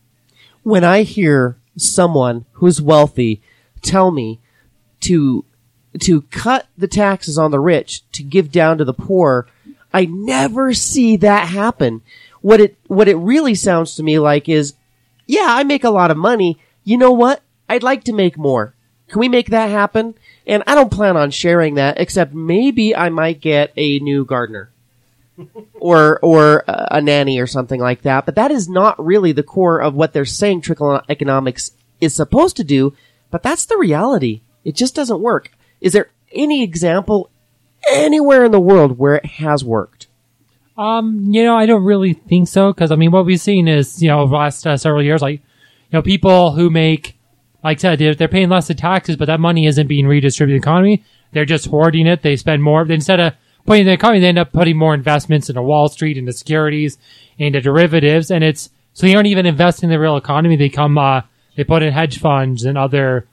when 0.62 0.84
I 0.84 1.02
hear 1.02 1.56
someone 1.76 2.44
who's 2.52 2.80
wealthy 2.80 3.42
tell 3.82 4.10
me 4.10 4.40
to 5.00 5.44
to 5.98 6.22
cut 6.22 6.66
the 6.78 6.88
taxes 6.88 7.36
on 7.36 7.50
the 7.50 7.58
rich 7.58 8.08
to 8.12 8.22
give 8.22 8.52
down 8.52 8.78
to 8.78 8.84
the 8.84 8.94
poor, 8.94 9.48
I 9.92 10.04
never 10.04 10.72
see 10.72 11.16
that 11.16 11.48
happen. 11.48 12.02
What 12.40 12.60
it 12.60 12.76
what 12.86 13.08
it 13.08 13.16
really 13.16 13.54
sounds 13.54 13.94
to 13.96 14.02
me 14.02 14.18
like 14.18 14.48
is, 14.48 14.74
yeah, 15.26 15.46
I 15.48 15.64
make 15.64 15.84
a 15.84 15.90
lot 15.90 16.10
of 16.10 16.16
money. 16.16 16.58
You 16.84 16.96
know 16.96 17.12
what? 17.12 17.42
I'd 17.68 17.82
like 17.82 18.04
to 18.04 18.12
make 18.12 18.36
more. 18.38 18.74
Can 19.08 19.20
we 19.20 19.28
make 19.28 19.50
that 19.50 19.70
happen? 19.70 20.14
And 20.46 20.62
I 20.66 20.74
don't 20.74 20.92
plan 20.92 21.16
on 21.16 21.30
sharing 21.30 21.74
that, 21.74 22.00
except 22.00 22.32
maybe 22.32 22.94
I 22.94 23.08
might 23.08 23.40
get 23.40 23.72
a 23.76 23.98
new 23.98 24.24
gardener 24.24 24.70
or 25.74 26.18
or 26.20 26.64
uh, 26.68 26.86
a 26.90 27.00
nanny 27.00 27.38
or 27.40 27.46
something 27.46 27.80
like 27.80 28.02
that. 28.02 28.26
But 28.26 28.34
that 28.36 28.50
is 28.50 28.68
not 28.68 29.04
really 29.04 29.32
the 29.32 29.42
core 29.42 29.80
of 29.80 29.94
what 29.94 30.12
they're 30.12 30.24
saying 30.24 30.60
trickle 30.60 31.00
economics 31.08 31.72
is 32.00 32.14
supposed 32.14 32.56
to 32.56 32.64
do. 32.64 32.94
But 33.30 33.42
that's 33.42 33.66
the 33.66 33.78
reality. 33.78 34.42
It 34.64 34.74
just 34.74 34.94
doesn't 34.94 35.20
work. 35.20 35.50
Is 35.80 35.92
there 35.92 36.10
any 36.32 36.62
example 36.62 37.30
anywhere 37.90 38.44
in 38.44 38.52
the 38.52 38.60
world 38.60 38.98
where 38.98 39.16
it 39.16 39.26
has 39.26 39.64
worked? 39.64 40.08
Um, 40.76 41.26
you 41.30 41.44
know, 41.44 41.56
I 41.56 41.66
don't 41.66 41.84
really 41.84 42.14
think 42.14 42.48
so 42.48 42.72
because 42.72 42.90
I 42.90 42.96
mean, 42.96 43.10
what 43.10 43.26
we've 43.26 43.40
seen 43.40 43.68
is 43.68 44.02
you 44.02 44.08
know, 44.08 44.20
over 44.20 44.30
the 44.30 44.36
last 44.36 44.66
uh, 44.66 44.76
several 44.76 45.02
years, 45.02 45.22
like 45.22 45.40
you 45.40 45.98
know, 45.98 46.02
people 46.02 46.52
who 46.52 46.70
make, 46.70 47.18
like 47.62 47.78
I 47.78 47.80
said, 47.80 47.98
they're, 47.98 48.28
paying 48.28 48.48
less 48.48 48.70
in 48.70 48.76
taxes, 48.76 49.16
but 49.16 49.26
that 49.26 49.40
money 49.40 49.66
isn't 49.66 49.88
being 49.88 50.06
redistributed 50.06 50.56
in 50.56 50.60
the 50.60 50.64
economy. 50.64 51.04
They're 51.32 51.44
just 51.44 51.66
hoarding 51.66 52.06
it. 52.06 52.22
They 52.22 52.36
spend 52.36 52.62
more 52.62 52.90
instead 52.90 53.20
of 53.20 53.34
putting 53.66 53.86
the 53.86 53.92
economy. 53.92 54.20
They 54.20 54.28
end 54.28 54.38
up 54.38 54.52
putting 54.52 54.76
more 54.76 54.94
investments 54.94 55.48
into 55.48 55.62
Wall 55.62 55.88
Street, 55.88 56.18
into 56.18 56.32
securities, 56.32 56.98
into 57.38 57.60
derivatives, 57.60 58.30
and 58.30 58.44
it's 58.44 58.70
so 58.92 59.06
they 59.06 59.14
aren't 59.14 59.28
even 59.28 59.46
investing 59.46 59.88
in 59.88 59.92
the 59.92 60.00
real 60.00 60.16
economy. 60.16 60.56
They 60.56 60.68
come, 60.68 60.98
uh, 60.98 61.22
they 61.56 61.64
put 61.64 61.82
in 61.82 61.92
hedge 61.92 62.18
funds 62.18 62.64
and 62.64 62.76
other 62.76 63.26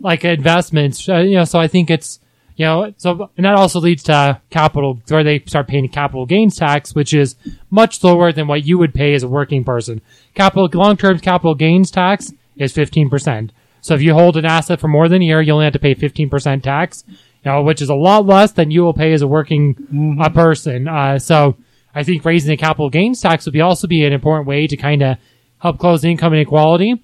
like 0.00 0.24
investments. 0.24 1.08
Uh, 1.08 1.18
you 1.18 1.34
know, 1.34 1.44
so 1.44 1.58
I 1.58 1.68
think 1.68 1.90
it's 1.90 2.20
you 2.56 2.66
know, 2.66 2.92
so 2.98 3.30
and 3.38 3.46
that 3.46 3.54
also 3.54 3.80
leads 3.80 4.02
to 4.02 4.38
capital 4.50 5.00
where 5.08 5.24
they 5.24 5.38
start 5.46 5.66
paying 5.66 5.88
capital 5.88 6.26
gains 6.26 6.56
tax, 6.56 6.94
which 6.94 7.14
is 7.14 7.36
much 7.70 8.04
lower 8.04 8.32
than 8.32 8.46
what 8.46 8.66
you 8.66 8.76
would 8.76 8.92
pay 8.92 9.14
as 9.14 9.22
a 9.22 9.28
working 9.28 9.64
person. 9.64 10.02
Capital 10.34 10.68
long 10.74 10.98
term 10.98 11.18
capital 11.20 11.54
gains 11.54 11.90
tax 11.90 12.32
is 12.56 12.72
fifteen 12.72 13.08
percent. 13.08 13.52
So 13.80 13.94
if 13.94 14.02
you 14.02 14.12
hold 14.12 14.36
an 14.36 14.44
asset 14.44 14.78
for 14.78 14.88
more 14.88 15.08
than 15.08 15.22
a 15.22 15.24
year, 15.24 15.40
you 15.40 15.54
only 15.54 15.64
have 15.64 15.72
to 15.72 15.78
pay 15.78 15.94
fifteen 15.94 16.28
percent 16.28 16.62
tax, 16.62 17.02
you 17.44 17.50
know, 17.50 17.62
which 17.62 17.80
is 17.80 17.88
a 17.88 17.94
lot 17.94 18.26
less 18.26 18.52
than 18.52 18.70
you 18.70 18.82
will 18.82 18.94
pay 18.94 19.12
as 19.12 19.22
a 19.22 19.28
working 19.28 20.18
uh, 20.20 20.28
person. 20.28 20.88
Uh, 20.88 21.18
so 21.18 21.56
I 21.94 22.02
think 22.02 22.24
raising 22.24 22.50
the 22.50 22.56
capital 22.56 22.90
gains 22.90 23.20
tax 23.20 23.44
would 23.44 23.52
be 23.52 23.60
also 23.60 23.86
be 23.86 24.04
an 24.04 24.12
important 24.12 24.46
way 24.46 24.66
to 24.66 24.76
kind 24.76 25.02
of 25.02 25.18
help 25.58 25.78
close 25.78 26.02
the 26.02 26.10
income 26.10 26.34
inequality 26.34 27.02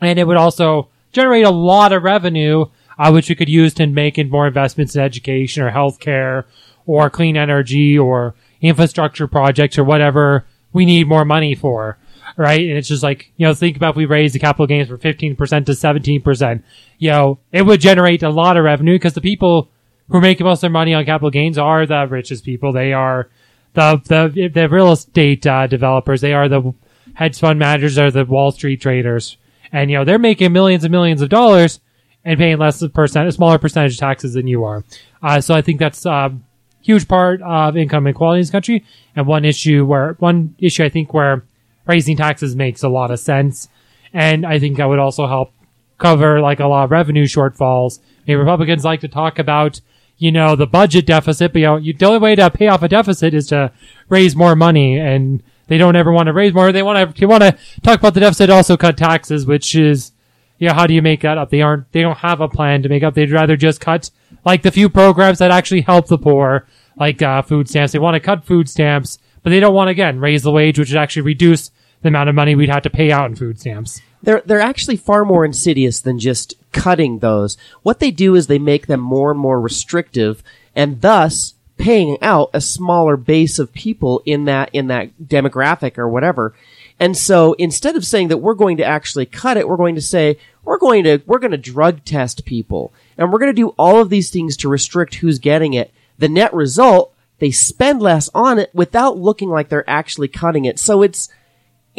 and 0.00 0.18
it 0.18 0.26
would 0.26 0.36
also 0.36 0.88
generate 1.12 1.44
a 1.44 1.50
lot 1.50 1.92
of 1.92 2.02
revenue, 2.02 2.66
uh, 2.98 3.10
which 3.10 3.28
we 3.28 3.34
could 3.34 3.48
use 3.48 3.74
to 3.74 3.86
make 3.86 4.18
in 4.18 4.30
more 4.30 4.46
investments 4.46 4.96
in 4.96 5.02
education 5.02 5.62
or 5.62 5.70
healthcare 5.70 6.44
or 6.86 7.10
clean 7.10 7.36
energy 7.36 7.98
or 7.98 8.34
infrastructure 8.60 9.26
projects 9.26 9.78
or 9.78 9.84
whatever 9.84 10.44
we 10.72 10.84
need 10.84 11.08
more 11.08 11.24
money 11.24 11.54
for. 11.54 11.98
Right. 12.36 12.60
And 12.60 12.78
it's 12.78 12.88
just 12.88 13.02
like, 13.02 13.32
you 13.36 13.46
know, 13.46 13.54
think 13.54 13.76
about 13.76 13.90
if 13.90 13.96
we 13.96 14.06
raise 14.06 14.32
the 14.32 14.38
capital 14.38 14.66
gains 14.66 14.88
from 14.88 14.98
15% 14.98 15.36
to 15.36 15.72
17%, 15.72 16.62
you 16.98 17.10
know, 17.10 17.38
it 17.52 17.62
would 17.62 17.80
generate 17.80 18.22
a 18.22 18.30
lot 18.30 18.56
of 18.56 18.64
revenue 18.64 18.94
because 18.94 19.14
the 19.14 19.20
people 19.20 19.68
who 20.08 20.18
are 20.18 20.22
making 20.22 20.46
most 20.46 20.58
of 20.58 20.62
their 20.62 20.70
money 20.70 20.94
on 20.94 21.04
capital 21.04 21.30
gains 21.30 21.58
are 21.58 21.86
the 21.86 22.06
richest 22.06 22.44
people. 22.44 22.72
They 22.72 22.92
are 22.92 23.28
the, 23.74 24.00
the, 24.04 24.48
the 24.48 24.68
real 24.68 24.92
estate, 24.92 25.46
uh, 25.46 25.66
developers. 25.66 26.20
They 26.20 26.32
are 26.32 26.48
the 26.48 26.74
hedge 27.14 27.38
fund 27.38 27.58
managers. 27.58 27.94
They're 27.94 28.10
the 28.10 28.24
Wall 28.24 28.52
Street 28.52 28.80
traders 28.80 29.36
and 29.72 29.90
you 29.90 29.96
know 29.96 30.04
they're 30.04 30.18
making 30.18 30.52
millions 30.52 30.84
and 30.84 30.92
millions 30.92 31.22
of 31.22 31.28
dollars 31.28 31.80
and 32.24 32.38
paying 32.38 32.58
less 32.58 32.86
percent, 32.88 33.28
a 33.28 33.32
smaller 33.32 33.58
percentage 33.58 33.94
of 33.94 33.98
taxes 33.98 34.34
than 34.34 34.46
you 34.46 34.64
are. 34.64 34.84
Uh, 35.22 35.40
so 35.40 35.54
I 35.54 35.62
think 35.62 35.78
that's 35.78 36.04
a 36.04 36.36
huge 36.82 37.08
part 37.08 37.40
of 37.40 37.78
income 37.78 38.06
inequality 38.06 38.38
in 38.38 38.42
this 38.42 38.50
country, 38.50 38.84
and 39.16 39.26
one 39.26 39.44
issue 39.44 39.84
where 39.84 40.14
one 40.18 40.54
issue 40.58 40.84
I 40.84 40.88
think 40.88 41.14
where 41.14 41.44
raising 41.90 42.16
taxes 42.16 42.56
makes 42.56 42.82
a 42.82 42.88
lot 42.88 43.10
of 43.10 43.20
sense, 43.20 43.68
and 44.12 44.46
I 44.46 44.58
think 44.58 44.76
that 44.76 44.88
would 44.88 44.98
also 44.98 45.26
help 45.26 45.52
cover 45.98 46.40
like 46.40 46.60
a 46.60 46.66
lot 46.66 46.84
of 46.84 46.90
revenue 46.90 47.26
shortfalls. 47.26 48.00
Republicans 48.26 48.84
like 48.84 49.00
to 49.00 49.08
talk 49.08 49.38
about 49.38 49.80
you 50.16 50.30
know 50.30 50.54
the 50.54 50.66
budget 50.66 51.06
deficit, 51.06 51.52
but 51.52 51.58
you 51.58 51.66
know 51.66 51.76
you, 51.76 51.92
the 51.92 52.06
only 52.06 52.18
way 52.18 52.34
to 52.36 52.50
pay 52.50 52.68
off 52.68 52.82
a 52.82 52.88
deficit 52.88 53.34
is 53.34 53.48
to 53.48 53.72
raise 54.08 54.36
more 54.36 54.54
money 54.54 54.98
and 54.98 55.42
they 55.70 55.78
don't 55.78 55.94
ever 55.94 56.10
want 56.10 56.26
to 56.26 56.32
raise 56.32 56.52
more. 56.52 56.72
They 56.72 56.82
want 56.82 57.14
to, 57.14 57.20
they 57.20 57.26
want 57.26 57.44
to 57.44 57.56
talk 57.82 58.00
about 58.00 58.14
the 58.14 58.20
deficit, 58.20 58.50
also 58.50 58.76
cut 58.76 58.96
taxes, 58.96 59.46
which 59.46 59.76
is, 59.76 60.10
yeah, 60.58 60.74
how 60.74 60.88
do 60.88 60.94
you 60.94 61.00
make 61.00 61.20
that 61.20 61.38
up? 61.38 61.50
They 61.50 61.62
aren't, 61.62 61.92
they 61.92 62.02
don't 62.02 62.18
have 62.18 62.40
a 62.40 62.48
plan 62.48 62.82
to 62.82 62.88
make 62.88 63.04
up. 63.04 63.14
They'd 63.14 63.30
rather 63.30 63.56
just 63.56 63.80
cut 63.80 64.10
like 64.44 64.62
the 64.62 64.72
few 64.72 64.88
programs 64.88 65.38
that 65.38 65.52
actually 65.52 65.82
help 65.82 66.08
the 66.08 66.18
poor, 66.18 66.66
like, 66.96 67.22
uh, 67.22 67.42
food 67.42 67.68
stamps. 67.68 67.92
They 67.92 68.00
want 68.00 68.16
to 68.16 68.20
cut 68.20 68.44
food 68.44 68.68
stamps, 68.68 69.20
but 69.44 69.50
they 69.50 69.60
don't 69.60 69.72
want 69.72 69.90
again, 69.90 70.18
raise 70.18 70.42
the 70.42 70.50
wage, 70.50 70.76
which 70.76 70.90
would 70.90 70.98
actually 70.98 71.22
reduce 71.22 71.70
the 72.02 72.08
amount 72.08 72.28
of 72.28 72.34
money 72.34 72.54
we'd 72.54 72.68
have 72.68 72.82
to 72.82 72.90
pay 72.90 73.10
out 73.10 73.30
in 73.30 73.36
food 73.36 73.60
stamps. 73.60 74.00
They're 74.22 74.42
they're 74.44 74.60
actually 74.60 74.96
far 74.96 75.24
more 75.24 75.44
insidious 75.44 76.00
than 76.00 76.18
just 76.18 76.54
cutting 76.72 77.18
those. 77.18 77.56
What 77.82 78.00
they 78.00 78.10
do 78.10 78.34
is 78.34 78.46
they 78.46 78.58
make 78.58 78.86
them 78.86 79.00
more 79.00 79.30
and 79.30 79.40
more 79.40 79.60
restrictive, 79.60 80.42
and 80.74 81.00
thus 81.00 81.54
paying 81.78 82.18
out 82.20 82.50
a 82.52 82.60
smaller 82.60 83.16
base 83.16 83.58
of 83.58 83.72
people 83.72 84.22
in 84.26 84.44
that 84.44 84.70
in 84.72 84.88
that 84.88 85.10
demographic 85.18 85.96
or 85.96 86.08
whatever. 86.08 86.54
And 86.98 87.16
so 87.16 87.54
instead 87.54 87.96
of 87.96 88.04
saying 88.04 88.28
that 88.28 88.38
we're 88.38 88.54
going 88.54 88.76
to 88.76 88.84
actually 88.84 89.24
cut 89.24 89.56
it, 89.56 89.66
we're 89.66 89.78
going 89.78 89.94
to 89.94 90.02
say 90.02 90.38
we're 90.62 90.78
going 90.78 91.04
to 91.04 91.22
we're 91.26 91.38
going 91.38 91.50
to 91.52 91.56
drug 91.56 92.04
test 92.04 92.44
people 92.44 92.92
and 93.16 93.32
we're 93.32 93.38
going 93.38 93.54
to 93.54 93.62
do 93.62 93.74
all 93.78 94.00
of 94.00 94.10
these 94.10 94.30
things 94.30 94.56
to 94.58 94.68
restrict 94.68 95.16
who's 95.16 95.38
getting 95.38 95.72
it. 95.72 95.92
The 96.18 96.28
net 96.28 96.52
result, 96.52 97.14
they 97.38 97.50
spend 97.50 98.02
less 98.02 98.28
on 98.34 98.58
it 98.58 98.70
without 98.74 99.16
looking 99.16 99.48
like 99.48 99.70
they're 99.70 99.88
actually 99.88 100.28
cutting 100.28 100.66
it. 100.66 100.78
So 100.78 101.02
it's 101.02 101.30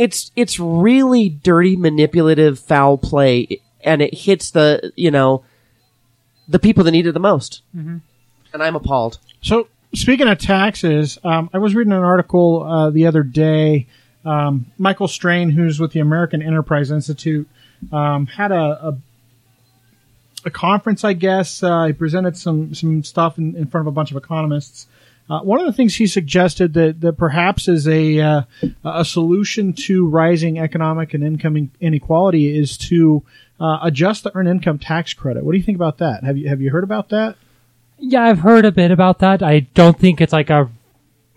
it's 0.01 0.31
it's 0.35 0.59
really 0.59 1.29
dirty, 1.29 1.75
manipulative, 1.75 2.57
foul 2.57 2.97
play, 2.97 3.61
and 3.83 4.01
it 4.01 4.15
hits 4.15 4.49
the 4.49 4.91
you 4.95 5.11
know 5.11 5.43
the 6.47 6.57
people 6.57 6.83
that 6.83 6.91
need 6.91 7.05
it 7.05 7.11
the 7.11 7.19
most. 7.19 7.61
Mm-hmm. 7.75 7.97
And 8.51 8.63
I'm 8.63 8.75
appalled. 8.75 9.19
So 9.41 9.67
speaking 9.93 10.27
of 10.27 10.39
taxes, 10.39 11.19
um, 11.23 11.51
I 11.53 11.59
was 11.59 11.75
reading 11.75 11.93
an 11.93 11.99
article 11.99 12.63
uh, 12.63 12.89
the 12.89 13.05
other 13.05 13.21
day. 13.21 13.85
Um, 14.25 14.65
Michael 14.79 15.07
Strain, 15.07 15.51
who's 15.51 15.79
with 15.79 15.91
the 15.91 15.99
American 15.99 16.41
Enterprise 16.41 16.89
Institute, 16.89 17.47
um, 17.91 18.25
had 18.25 18.51
a, 18.51 18.87
a 18.87 18.97
a 20.45 20.49
conference, 20.49 21.03
I 21.03 21.13
guess. 21.13 21.61
Uh, 21.61 21.85
he 21.85 21.93
presented 21.93 22.37
some 22.37 22.73
some 22.73 23.03
stuff 23.03 23.37
in, 23.37 23.55
in 23.55 23.67
front 23.67 23.87
of 23.87 23.91
a 23.91 23.93
bunch 23.93 24.09
of 24.09 24.17
economists. 24.17 24.87
Uh, 25.31 25.39
one 25.43 25.61
of 25.61 25.65
the 25.65 25.71
things 25.71 25.95
he 25.95 26.05
suggested 26.07 26.73
that, 26.73 26.99
that 26.99 27.13
perhaps 27.13 27.69
is 27.69 27.87
a 27.87 28.19
uh, 28.19 28.41
a 28.83 29.05
solution 29.05 29.71
to 29.71 30.05
rising 30.05 30.59
economic 30.59 31.13
and 31.13 31.23
income 31.23 31.71
inequality 31.79 32.59
is 32.59 32.77
to 32.77 33.23
uh, 33.57 33.79
adjust 33.81 34.25
the 34.25 34.35
earned 34.35 34.49
income 34.49 34.77
tax 34.77 35.13
credit. 35.13 35.45
What 35.45 35.53
do 35.53 35.57
you 35.57 35.63
think 35.63 35.77
about 35.77 35.99
that? 35.99 36.25
Have 36.25 36.37
you 36.37 36.49
have 36.49 36.59
you 36.59 36.69
heard 36.69 36.83
about 36.83 37.07
that? 37.09 37.37
Yeah, 37.97 38.23
I've 38.23 38.39
heard 38.39 38.65
a 38.65 38.73
bit 38.73 38.91
about 38.91 39.19
that. 39.19 39.41
I 39.41 39.61
don't 39.73 39.97
think 39.97 40.19
it's 40.19 40.33
like 40.33 40.49
a. 40.49 40.69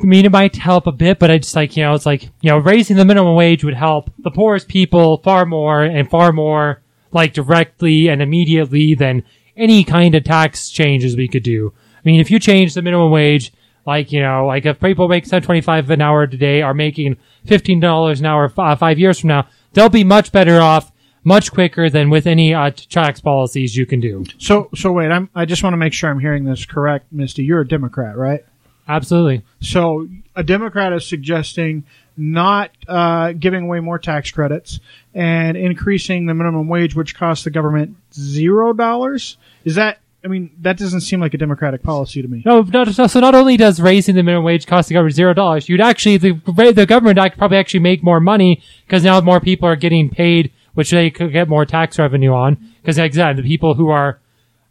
I 0.01 0.05
mean, 0.05 0.25
it 0.25 0.33
might 0.33 0.57
help 0.57 0.89
a 0.89 0.93
bit, 0.93 1.21
but 1.21 1.31
I 1.31 1.39
just 1.39 1.55
like 1.55 1.77
you 1.77 1.85
know, 1.85 1.95
it's 1.95 2.05
like 2.05 2.25
you 2.41 2.51
know, 2.51 2.59
raising 2.59 2.97
the 2.97 3.05
minimum 3.05 3.37
wage 3.37 3.63
would 3.63 3.75
help 3.75 4.11
the 4.19 4.33
poorest 4.33 4.67
people 4.67 5.19
far 5.19 5.47
more 5.47 5.85
and 5.85 6.11
far 6.11 6.33
more 6.33 6.83
like 7.13 7.33
directly 7.33 8.09
and 8.09 8.21
immediately 8.21 8.97
than 8.97 9.23
any 9.57 9.85
kind 9.85 10.17
of 10.17 10.25
tax 10.25 10.69
changes 10.69 11.15
we 11.15 11.29
could 11.29 11.45
do. 11.45 11.73
I 11.95 12.01
mean, 12.05 12.19
if 12.19 12.29
you 12.29 12.41
change 12.41 12.75
the 12.75 12.83
minimum 12.83 13.13
wage, 13.13 13.53
like, 13.87 14.13
you 14.13 14.21
know, 14.21 14.47
like 14.47 14.67
if 14.67 14.81
people 14.81 15.09
make 15.09 15.25
725 15.25 15.91
an 15.91 16.01
hour 16.01 16.27
today 16.27 16.63
are 16.63 16.75
making 16.75 17.17
$15 17.47 18.19
an 18.19 18.27
hour 18.27 18.47
f- 18.47 18.59
uh, 18.59 18.77
five 18.77 18.99
years 18.99 19.21
from 19.21 19.29
now, 19.29 19.49
they'll 19.73 19.89
be 19.89 20.05
much 20.05 20.33
better 20.33 20.61
off 20.61 20.93
much 21.25 21.53
quicker 21.53 21.89
than 21.89 22.11
with 22.11 22.27
any 22.27 22.55
uh, 22.55 22.71
tax 22.71 23.21
policies 23.21 23.77
you 23.77 23.87
can 23.87 24.01
do. 24.01 24.25
So, 24.39 24.69
so 24.75 24.93
wait, 24.93 25.11
I'm, 25.11 25.31
I 25.35 25.47
just 25.47 25.63
want 25.63 25.73
to 25.73 25.79
make 25.79 25.93
sure 25.93 26.11
I'm 26.11 26.21
hearing 26.21 26.45
this 26.45 26.67
correct, 26.67 27.13
Misty. 27.13 27.45
You're 27.45 27.63
a 27.63 27.69
Democrat, 27.69 28.17
right? 28.17 28.45
Absolutely. 28.87 29.43
So, 29.61 30.07
a 30.37 30.43
Democrat 30.43 30.93
is 30.93 31.07
suggesting 31.07 31.85
not 32.17 32.71
uh, 32.87 33.33
giving 33.33 33.65
away 33.65 33.81
more 33.81 33.99
tax 33.99 34.31
credits 34.31 34.79
and 35.15 35.57
increasing 35.57 36.27
the 36.27 36.35
minimum 36.35 36.69
wage, 36.69 36.95
which 36.95 37.15
costs 37.15 37.45
the 37.45 37.51
government 37.51 37.97
zero 38.13 38.73
dollars. 38.73 39.39
Is 39.65 39.77
that? 39.77 39.99
I 40.25 40.29
mean, 40.29 40.51
that 40.63 40.79
doesn't 40.79 41.03
seem 41.03 41.21
like 41.21 41.35
a 41.35 41.39
democratic 41.39 41.83
policy 41.83 42.23
to 42.23 42.29
me. 42.29 42.43
No, 42.47 42.63
no, 42.63 42.85
so 42.87 43.07
so 43.07 43.21
not 43.21 43.35
only 43.35 43.59
does 43.59 43.81
raising 43.81 44.15
the 44.15 44.23
minimum 44.23 44.45
wage 44.45 44.67
cost 44.67 44.89
the 44.89 44.95
government 44.95 45.15
zero 45.15 45.35
dollars, 45.35 45.69
you'd 45.69 45.83
actually 45.83 46.17
the 46.17 46.33
the 46.75 46.87
government 46.87 47.19
act 47.19 47.37
probably 47.37 47.59
actually 47.59 47.81
make 47.81 48.03
more 48.03 48.21
money 48.21 48.63
because 48.87 49.05
now 49.05 49.21
more 49.21 49.41
people 49.41 49.69
are 49.69 49.77
getting 49.77 50.09
paid, 50.09 50.51
which 50.73 50.91
they 50.91 51.11
could 51.11 51.33
get 51.33 51.49
more 51.49 51.67
tax 51.67 51.99
revenue 51.99 52.33
on. 52.33 52.55
Because 52.81 52.97
exactly, 52.97 53.43
the 53.43 53.49
people 53.49 53.75
who 53.75 53.91
are 53.91 54.19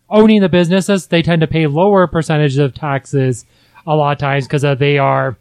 owning 0.10 0.42
the 0.42 0.50
businesses, 0.50 1.08
they 1.08 1.22
tend 1.22 1.42
to 1.42 1.48
pay 1.48 1.68
lower 1.68 2.08
percentages 2.08 2.58
of 2.58 2.74
taxes 2.74 3.46
a 3.86 3.96
lot 3.96 4.14
of 4.14 4.18
times 4.18 4.48
because 4.48 4.64
uh, 4.66 4.74
they 4.76 4.98
are 4.98 5.38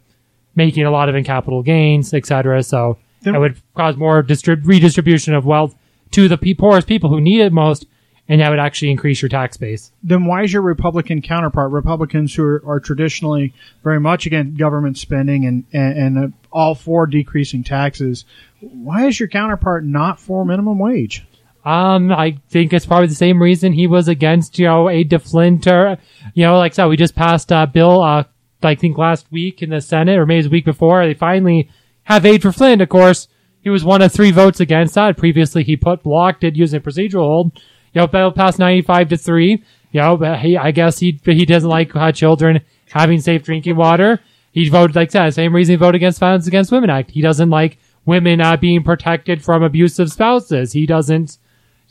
making 0.55 0.85
a 0.85 0.91
lot 0.91 1.09
of 1.09 1.15
in 1.15 1.23
capital 1.23 1.63
gains, 1.63 2.13
etc. 2.13 2.61
So 2.61 2.97
it 3.35 3.39
would 3.39 3.57
cause 3.75 3.97
more 3.97 4.21
distrib- 4.21 4.65
redistribution 4.65 5.33
of 5.33 5.45
wealth 5.45 5.75
to 6.11 6.27
the 6.27 6.37
pe- 6.37 6.53
poorest 6.53 6.87
people 6.87 7.09
who 7.09 7.19
need 7.19 7.41
it 7.41 7.51
most, 7.51 7.87
and 8.33 8.41
that 8.41 8.49
would 8.49 8.57
actually 8.57 8.89
increase 8.89 9.21
your 9.21 9.29
tax 9.29 9.57
base. 9.57 9.91
Then 10.01 10.25
why 10.25 10.41
is 10.41 10.51
your 10.51 10.63
Republican 10.63 11.21
counterpart, 11.21 11.69
Republicans 11.69 12.33
who 12.33 12.43
are, 12.43 12.63
are 12.65 12.79
traditionally 12.79 13.53
very 13.83 13.99
much 13.99 14.25
against 14.25 14.57
government 14.57 14.97
spending 14.97 15.45
and 15.45 15.65
and, 15.71 15.97
and 15.97 16.17
uh, 16.17 16.27
all 16.51 16.73
for 16.73 17.05
decreasing 17.05 17.63
taxes, 17.63 18.25
why 18.59 19.05
is 19.05 19.19
your 19.19 19.29
counterpart 19.29 19.85
not 19.85 20.19
for 20.19 20.45
minimum 20.45 20.79
wage? 20.79 21.23
Um, 21.63 22.11
I 22.11 22.39
think 22.49 22.73
it's 22.73 22.87
probably 22.87 23.05
the 23.05 23.13
same 23.13 23.39
reason 23.39 23.71
he 23.71 23.85
was 23.85 24.07
against, 24.07 24.57
you 24.57 24.65
know, 24.65 24.89
aid 24.89 25.11
to 25.11 25.19
Flint 25.19 25.67
or, 25.67 25.99
you 26.33 26.43
know, 26.43 26.57
like 26.57 26.73
so 26.73 26.89
we 26.89 26.97
just 26.97 27.15
passed 27.15 27.51
a 27.51 27.67
bill, 27.71 28.01
uh, 28.01 28.23
I 28.63 28.73
think 28.73 28.97
last 28.97 29.31
week 29.31 29.61
in 29.61 29.69
the 29.69 29.79
Senate 29.79 30.17
or 30.17 30.25
maybe 30.25 30.37
it 30.37 30.39
was 30.39 30.45
the 30.47 30.51
week 30.53 30.65
before. 30.65 31.05
They 31.05 31.13
finally 31.13 31.69
have 32.05 32.25
aid 32.25 32.41
for 32.41 32.51
Flint. 32.51 32.81
Of 32.81 32.89
course, 32.89 33.27
he 33.61 33.69
was 33.69 33.85
one 33.85 34.01
of 34.01 34.11
three 34.11 34.31
votes 34.31 34.59
against 34.59 34.95
that. 34.95 35.17
Previously, 35.17 35.63
he 35.63 35.77
put 35.77 36.01
blocked 36.01 36.43
it 36.43 36.55
using 36.55 36.77
a 36.77 36.81
procedural 36.81 37.27
hold. 37.27 37.61
You 37.93 38.01
know, 38.01 38.07
bill 38.07 38.31
passed 38.31 38.59
95 38.59 39.09
to 39.09 39.17
three. 39.17 39.63
You 39.91 40.01
know, 40.01 40.17
but 40.17 40.39
he, 40.39 40.57
I 40.57 40.71
guess 40.71 40.99
he, 40.99 41.19
he 41.23 41.45
doesn't 41.45 41.69
like 41.69 41.95
uh, 41.95 42.11
children 42.11 42.61
having 42.89 43.21
safe 43.21 43.43
drinking 43.43 43.75
water. 43.75 44.19
He 44.51 44.67
voted 44.67 44.95
like 44.95 45.11
that. 45.11 45.33
Same 45.33 45.53
reason 45.53 45.73
he 45.73 45.77
voted 45.77 45.95
against 45.95 46.19
Violence 46.19 46.47
Against 46.47 46.71
Women 46.71 46.89
Act. 46.89 47.11
He 47.11 47.21
doesn't 47.21 47.49
like 47.49 47.77
women 48.05 48.41
uh, 48.41 48.57
being 48.57 48.83
protected 48.83 49.43
from 49.43 49.61
abusive 49.61 50.11
spouses. 50.11 50.73
He 50.73 50.85
doesn't 50.85 51.37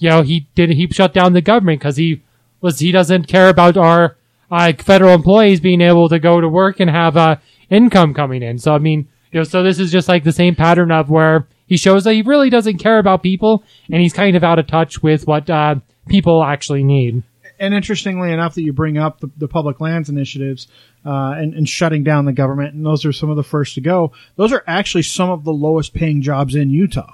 you 0.02 0.08
know, 0.08 0.22
he 0.22 0.48
did 0.56 0.70
he 0.70 0.88
shut 0.88 1.14
down 1.14 1.32
the 1.32 1.40
government 1.40 1.78
because 1.78 1.96
he 1.96 2.22
was 2.60 2.80
he 2.80 2.90
doesn't 2.90 3.28
care 3.28 3.48
about 3.48 3.76
our 3.76 4.16
uh, 4.50 4.72
federal 4.78 5.14
employees 5.14 5.60
being 5.60 5.80
able 5.80 6.08
to 6.08 6.18
go 6.18 6.40
to 6.40 6.48
work 6.48 6.80
and 6.80 6.90
have 6.90 7.16
uh, 7.16 7.36
income 7.70 8.12
coming 8.12 8.42
in. 8.42 8.58
So 8.58 8.74
I 8.74 8.78
mean, 8.78 9.06
you 9.30 9.38
know, 9.38 9.44
so 9.44 9.62
this 9.62 9.78
is 9.78 9.92
just 9.92 10.08
like 10.08 10.24
the 10.24 10.32
same 10.32 10.56
pattern 10.56 10.90
of 10.90 11.08
where 11.08 11.46
he 11.68 11.76
shows 11.76 12.02
that 12.02 12.14
he 12.14 12.22
really 12.22 12.50
doesn't 12.50 12.78
care 12.78 12.98
about 12.98 13.22
people 13.22 13.62
and 13.92 14.02
he's 14.02 14.12
kind 14.12 14.34
of 14.34 14.42
out 14.42 14.58
of 14.58 14.66
touch 14.66 15.04
with 15.04 15.24
what 15.28 15.48
uh, 15.48 15.76
people 16.08 16.42
actually 16.42 16.84
need. 16.84 17.22
And 17.58 17.74
interestingly 17.74 18.32
enough, 18.32 18.54
that 18.54 18.62
you 18.62 18.72
bring 18.72 18.98
up 18.98 19.20
the, 19.20 19.30
the 19.36 19.48
public 19.48 19.80
lands 19.80 20.08
initiatives 20.08 20.66
uh, 21.06 21.34
and, 21.36 21.54
and 21.54 21.68
shutting 21.68 22.02
down 22.02 22.24
the 22.24 22.32
government, 22.32 22.74
and 22.74 22.84
those 22.84 23.04
are 23.04 23.12
some 23.12 23.30
of 23.30 23.36
the 23.36 23.44
first 23.44 23.74
to 23.76 23.80
go. 23.80 24.12
Those 24.36 24.52
are 24.52 24.64
actually 24.66 25.02
some 25.02 25.30
of 25.30 25.44
the 25.44 25.52
lowest 25.52 25.94
paying 25.94 26.22
jobs 26.22 26.54
in 26.54 26.70
Utah. 26.70 27.12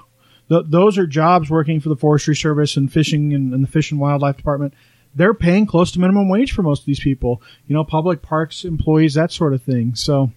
Th- 0.49 0.65
those 0.65 0.97
are 0.97 1.05
jobs 1.05 1.49
working 1.49 1.79
for 1.79 1.89
the 1.89 1.95
Forestry 1.95 2.35
Service 2.35 2.77
and 2.77 2.91
fishing 2.91 3.33
and, 3.33 3.53
and 3.53 3.63
the 3.63 3.67
Fish 3.67 3.91
and 3.91 3.99
Wildlife 3.99 4.37
Department. 4.37 4.73
They're 5.13 5.33
paying 5.33 5.65
close 5.65 5.91
to 5.91 5.99
minimum 5.99 6.29
wage 6.29 6.51
for 6.51 6.63
most 6.63 6.81
of 6.81 6.85
these 6.85 6.99
people. 6.99 7.41
You 7.67 7.75
know, 7.75 7.83
public 7.83 8.21
parks 8.21 8.63
employees, 8.63 9.15
that 9.15 9.31
sort 9.31 9.53
of 9.53 9.61
thing. 9.61 9.95
So, 9.95 10.31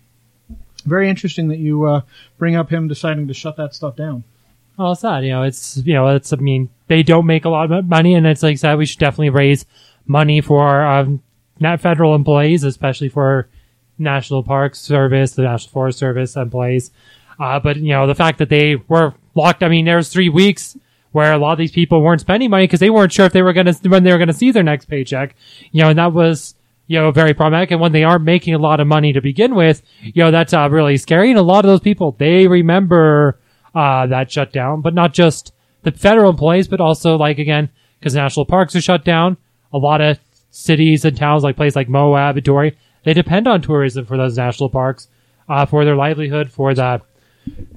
very 0.85 1.09
interesting 1.09 1.49
that 1.49 1.59
you 1.59 1.85
uh, 1.85 2.03
bring 2.39 2.57
up 2.57 2.71
him 2.71 2.89
deciding 2.89 3.29
to 3.29 3.35
shut 3.35 3.57
that 3.57 3.75
stuff 3.75 3.97
down. 3.97 4.25
Well, 4.77 4.93
it's 4.93 5.03
not. 5.03 5.23
You 5.23 5.31
know, 5.31 5.43
it's 5.43 5.77
you 5.79 5.95
know, 5.95 6.09
it's. 6.09 6.33
I 6.33 6.37
mean, 6.37 6.71
they 6.89 7.03
don't 7.03 7.27
make 7.27 7.45
a 7.45 7.49
lot 7.49 7.71
of 7.71 7.87
money, 7.87 8.15
and 8.15 8.27
it's 8.27 8.43
like 8.43 8.59
that. 8.61 8.79
We 8.79 8.87
should 8.87 8.99
definitely 8.99 9.31
raise 9.31 9.67
money 10.07 10.41
for 10.41 10.85
um, 10.85 11.23
not 11.61 11.81
federal 11.81 12.15
employees, 12.15 12.65
especially 12.65 13.09
for 13.09 13.49
National 13.99 14.43
Park 14.43 14.75
Service, 14.75 15.33
the 15.33 15.43
National 15.43 15.73
Forest 15.73 15.99
Service 15.99 16.37
employees. 16.37 16.91
Uh, 17.39 17.61
but 17.61 17.77
you 17.77 17.91
know, 17.91 18.07
the 18.07 18.15
fact 18.15 18.39
that 18.39 18.49
they 18.49 18.77
were 18.89 19.15
locked. 19.35 19.63
I 19.63 19.69
mean, 19.69 19.85
there 19.85 19.97
was 19.97 20.09
three 20.09 20.29
weeks 20.29 20.77
where 21.13 21.33
a 21.33 21.39
lot 21.39 21.53
of 21.53 21.59
these 21.59 21.73
people 21.73 22.01
weren't 22.01 22.21
spending 22.21 22.51
money 22.51 22.65
because 22.65 22.81
they 22.81 22.91
weren't 22.91 23.13
sure 23.13 23.27
if 23.27 23.33
they 23.33 23.43
were 23.43 23.53
going 23.53 23.67
to 23.67 23.89
when 23.89 24.03
they 24.03 24.13
were 24.13 24.19
going 24.19 24.29
to 24.29 24.35
see 24.35 24.51
their 24.51 24.63
next 24.63 24.87
paycheck. 24.87 25.35
You 25.71 25.83
know, 25.83 25.91
and 25.91 25.99
that 25.99 26.13
was 26.13 26.55
you 26.87 26.99
know 26.99 27.11
very 27.11 27.35
problematic. 27.35 27.71
And 27.71 27.81
when 27.81 27.93
they 27.93 28.05
aren't 28.05 28.25
making 28.25 28.55
a 28.55 28.59
lot 28.59 28.81
of 28.81 28.87
money 28.87 29.13
to 29.13 29.21
begin 29.21 29.55
with, 29.55 29.83
you 30.01 30.23
know, 30.23 30.31
that's 30.31 30.53
uh, 30.53 30.69
really 30.71 30.97
scary. 30.97 31.31
And 31.31 31.39
a 31.39 31.43
lot 31.43 31.65
of 31.65 31.69
those 31.69 31.81
people 31.81 32.13
they 32.19 32.47
remember 32.47 33.39
uh, 33.75 34.07
that 34.07 34.31
shutdown, 34.31 34.81
but 34.81 34.95
not 34.95 35.13
just 35.13 35.53
the 35.83 35.93
federal 35.93 36.31
employees, 36.31 36.69
but 36.69 36.81
also 36.81 37.17
like 37.17 37.39
again 37.39 37.71
because 37.99 38.15
national 38.15 38.47
parks 38.47 38.75
are 38.77 38.81
shut 38.81 39.05
down. 39.05 39.37
A 39.73 39.79
lot 39.79 40.01
of 40.01 40.19
cities 40.51 41.05
and 41.05 41.17
towns 41.17 41.43
like 41.43 41.57
places 41.57 41.77
like 41.77 41.89
Moab 41.89 42.43
Dory, 42.43 42.77
they 43.05 43.15
depend 43.15 43.49
on 43.49 43.63
tourism 43.63 44.05
for 44.05 44.17
those 44.17 44.37
national 44.37 44.69
parks, 44.69 45.09
uh, 45.49 45.67
for 45.67 45.85
their 45.85 45.97
livelihood, 45.97 46.51
for 46.51 46.75
the 46.75 47.01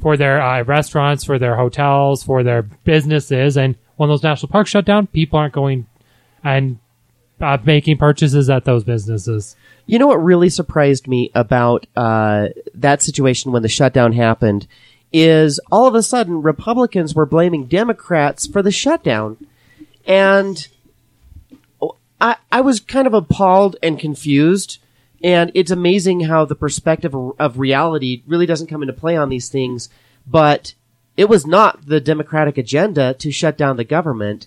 for 0.02 0.16
their 0.16 0.42
uh, 0.42 0.64
restaurants, 0.64 1.24
for 1.24 1.40
their 1.40 1.56
hotels, 1.56 2.24
for 2.24 2.44
their 2.44 2.62
businesses. 2.62 3.58
And 3.58 3.76
when 3.96 4.10
those 4.10 4.24
national 4.24 4.52
parks 4.52 4.70
shut 4.70 4.86
down, 4.86 5.08
people 5.08 5.40
aren't 5.40 5.54
going 5.54 5.88
and 6.44 6.78
uh, 7.42 7.58
making 7.64 7.98
purchases 7.98 8.50
at 8.50 8.66
those 8.66 8.84
businesses. 8.84 9.56
You 9.88 10.00
know 10.00 10.08
what 10.08 10.24
really 10.24 10.50
surprised 10.50 11.08
me 11.08 11.32
about 11.34 11.88
uh, 11.96 12.50
that 12.76 13.02
situation 13.02 13.52
when 13.52 13.62
the 13.62 13.70
shutdown 13.70 14.14
happened 14.14 14.68
is 15.18 15.62
all 15.72 15.88
of 15.88 15.96
a 15.96 16.04
sudden 16.04 16.42
Republicans 16.42 17.16
were 17.16 17.26
blaming 17.26 17.68
Democrats 17.68 18.46
for 18.46 18.62
the 18.62 18.72
shutdown, 18.72 19.38
and 20.06 20.68
I 22.20 22.36
I 22.52 22.60
was 22.62 22.82
kind 22.82 23.08
of 23.08 23.14
appalled 23.14 23.78
and 23.82 23.98
confused. 23.98 24.80
And 25.24 25.52
it's 25.56 25.72
amazing 25.72 26.20
how 26.20 26.46
the 26.46 26.56
perspective 26.56 27.16
of- 27.16 27.58
reality 27.58 28.22
really 28.28 28.46
doesn't 28.46 28.68
come 28.68 28.84
into 28.84 28.94
play 28.94 29.16
on 29.16 29.30
these 29.30 29.50
things. 29.50 29.90
But 30.28 30.76
it 31.18 31.30
was 31.30 31.48
not 31.48 31.88
the 31.88 32.00
Democratic 32.00 32.58
agenda 32.60 33.16
to 33.16 33.32
shut 33.32 33.58
down 33.58 33.78
the 33.78 33.84
government. 33.84 34.46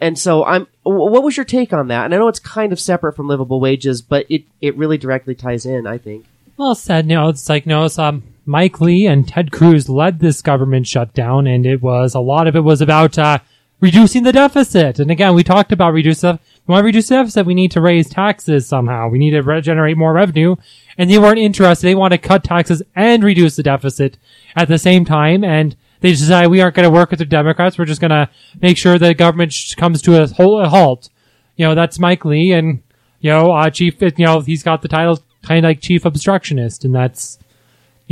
And 0.00 0.18
so 0.18 0.44
I'm, 0.44 0.66
what 0.82 1.22
was 1.22 1.36
your 1.36 1.46
take 1.46 1.72
on 1.72 1.88
that? 1.88 2.04
And 2.04 2.14
I 2.14 2.18
know 2.18 2.28
it's 2.28 2.40
kind 2.40 2.72
of 2.72 2.80
separate 2.80 3.14
from 3.14 3.28
livable 3.28 3.60
wages, 3.60 4.02
but 4.02 4.26
it, 4.28 4.44
it 4.60 4.76
really 4.76 4.98
directly 4.98 5.34
ties 5.34 5.64
in, 5.64 5.86
I 5.86 5.96
think. 5.96 6.26
Well, 6.58 6.74
said, 6.74 7.08
you 7.08 7.14
know, 7.14 7.28
it's 7.28 7.48
like, 7.48 7.64
no, 7.64 7.84
it's, 7.84 7.98
um, 7.98 8.22
Mike 8.44 8.80
Lee 8.80 9.06
and 9.06 9.26
Ted 9.26 9.52
Cruz 9.52 9.88
led 9.88 10.18
this 10.18 10.42
government 10.42 10.86
shutdown, 10.86 11.46
and 11.46 11.64
it 11.64 11.82
was, 11.82 12.14
a 12.14 12.20
lot 12.20 12.46
of 12.46 12.56
it 12.56 12.60
was 12.60 12.80
about, 12.80 13.18
uh, 13.18 13.38
reducing 13.80 14.22
the 14.22 14.32
deficit. 14.32 14.98
And 14.98 15.10
again, 15.10 15.34
we 15.34 15.42
talked 15.42 15.72
about 15.72 15.92
reduce 15.92 16.20
the, 16.20 16.38
we 16.66 16.72
want 16.72 16.82
to 16.82 16.86
reduce 16.86 17.08
the 17.08 17.16
deficit, 17.16 17.46
we 17.46 17.54
need 17.54 17.72
to 17.72 17.80
raise 17.80 18.08
taxes 18.08 18.66
somehow. 18.66 19.08
We 19.08 19.18
need 19.18 19.32
to 19.32 19.42
re- 19.42 19.60
generate 19.60 19.96
more 19.96 20.12
revenue. 20.12 20.56
And 20.96 21.10
they 21.10 21.18
weren't 21.18 21.38
interested. 21.38 21.86
They 21.86 21.94
want 21.94 22.12
to 22.12 22.18
cut 22.18 22.44
taxes 22.44 22.82
and 22.94 23.24
reduce 23.24 23.56
the 23.56 23.62
deficit 23.62 24.18
at 24.54 24.68
the 24.68 24.78
same 24.78 25.04
time. 25.04 25.42
And 25.42 25.74
they 26.00 26.10
decide 26.10 26.48
we 26.48 26.60
aren't 26.60 26.76
going 26.76 26.84
to 26.84 26.90
work 26.90 27.10
with 27.10 27.18
the 27.18 27.24
Democrats. 27.24 27.78
We're 27.78 27.86
just 27.86 28.00
going 28.00 28.10
to 28.10 28.28
make 28.60 28.76
sure 28.76 28.98
the 28.98 29.14
government 29.14 29.52
sh- 29.52 29.74
comes 29.74 30.02
to 30.02 30.22
a, 30.22 30.26
whole, 30.28 30.60
a 30.60 30.68
halt. 30.68 31.08
You 31.56 31.66
know, 31.66 31.74
that's 31.74 31.98
Mike 31.98 32.24
Lee, 32.24 32.52
and 32.52 32.82
you 33.20 33.30
know, 33.30 33.52
uh, 33.52 33.70
chief. 33.70 34.00
You 34.00 34.12
know, 34.18 34.40
he's 34.40 34.62
got 34.62 34.82
the 34.82 34.88
title 34.88 35.20
kind 35.42 35.64
of 35.64 35.68
like 35.68 35.80
chief 35.80 36.04
obstructionist, 36.04 36.84
and 36.84 36.94
that's 36.94 37.38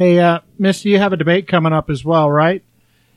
Hey, 0.00 0.18
uh, 0.18 0.38
Misty, 0.58 0.88
you 0.88 0.98
have 0.98 1.12
a 1.12 1.16
debate 1.18 1.46
coming 1.46 1.74
up 1.74 1.90
as 1.90 2.06
well, 2.06 2.30
right? 2.30 2.64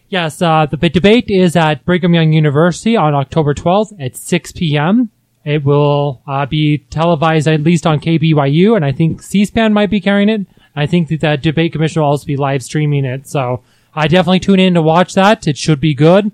Yes, 0.10 0.42
uh, 0.42 0.66
the 0.66 0.76
big 0.76 0.92
debate 0.92 1.30
is 1.30 1.56
at 1.56 1.86
Brigham 1.86 2.14
Young 2.14 2.34
University 2.34 2.98
on 2.98 3.16
October 3.16 3.54
12th 3.54 3.94
at 4.06 4.18
6 4.18 4.52
p.m. 4.52 5.10
It 5.46 5.64
will 5.64 6.22
uh, 6.28 6.46
be 6.46 6.80
televised 6.80 7.48
at 7.48 7.62
least 7.62 7.88
on 7.88 8.02
KBYU, 8.02 8.76
and 8.76 8.84
I 8.84 8.92
think 8.92 9.22
C-SPAN 9.22 9.72
might 9.72 9.92
be 9.92 10.02
carrying 10.02 10.28
it. 10.28 10.46
I 10.76 10.86
think 10.86 11.08
that 11.08 11.22
the 11.22 11.38
debate 11.38 11.72
commission 11.72 12.02
will 12.02 12.10
also 12.10 12.26
be 12.26 12.36
live 12.36 12.62
streaming 12.62 13.06
it. 13.06 13.30
So 13.30 13.64
I 13.96 14.10
definitely 14.10 14.42
tune 14.42 14.60
in 14.60 14.74
to 14.74 14.82
watch 14.82 15.14
that. 15.14 15.48
It 15.48 15.58
should 15.58 15.80
be 15.80 15.94
good, 15.94 16.34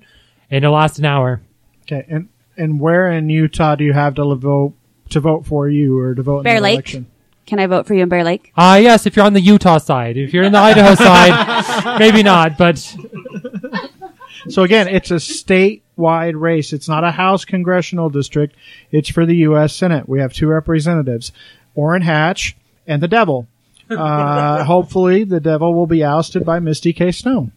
and 0.49 0.65
it'll 0.65 0.73
last 0.73 0.97
an 0.97 1.05
hour. 1.05 1.41
Okay, 1.83 2.07
and 2.09 2.27
and 2.57 2.79
where 2.79 3.11
in 3.11 3.29
Utah 3.29 3.75
do 3.75 3.83
you 3.83 3.93
have 3.93 4.15
to 4.15 4.33
vote 4.33 4.73
to 5.11 5.19
vote 5.19 5.45
for 5.45 5.69
you 5.69 5.99
or 5.99 6.15
to 6.15 6.23
vote 6.23 6.43
Bear 6.43 6.55
in 6.55 6.63
the 6.63 6.63
Lake. 6.63 6.73
election? 6.73 7.05
Can 7.49 7.57
I 7.59 7.65
vote 7.65 7.87
for 7.87 7.95
you 7.95 8.03
in 8.03 8.09
Bear 8.09 8.23
Lake? 8.23 8.51
Uh, 8.55 8.79
yes, 8.79 9.07
if 9.07 9.15
you're 9.15 9.25
on 9.25 9.33
the 9.33 9.41
Utah 9.41 9.79
side. 9.79 10.17
If 10.17 10.33
you're 10.33 10.43
in 10.43 10.51
the 10.51 10.59
Idaho 10.59 10.93
side, 11.83 11.97
maybe 11.97 12.21
not, 12.21 12.57
but 12.59 12.77
So 14.49 14.63
again, 14.63 14.87
it's 14.87 15.11
a 15.11 15.15
statewide 15.15 16.39
race. 16.39 16.73
It's 16.73 16.87
not 16.87 17.03
a 17.03 17.11
House 17.11 17.45
congressional 17.45 18.09
district. 18.09 18.55
It's 18.91 19.09
for 19.09 19.25
the 19.25 19.35
U.S. 19.37 19.75
Senate. 19.75 20.07
We 20.07 20.19
have 20.19 20.31
two 20.31 20.47
representatives, 20.47 21.31
Orrin 21.75 22.03
Hatch 22.03 22.55
and 22.87 23.01
the 23.01 23.07
Devil. 23.07 23.47
Uh, 23.89 24.63
hopefully, 24.65 25.23
the 25.23 25.39
Devil 25.39 25.73
will 25.73 25.87
be 25.87 26.03
ousted 26.03 26.45
by 26.45 26.59
Misty 26.59 26.93
K. 26.93 27.11
Snow. 27.11 27.51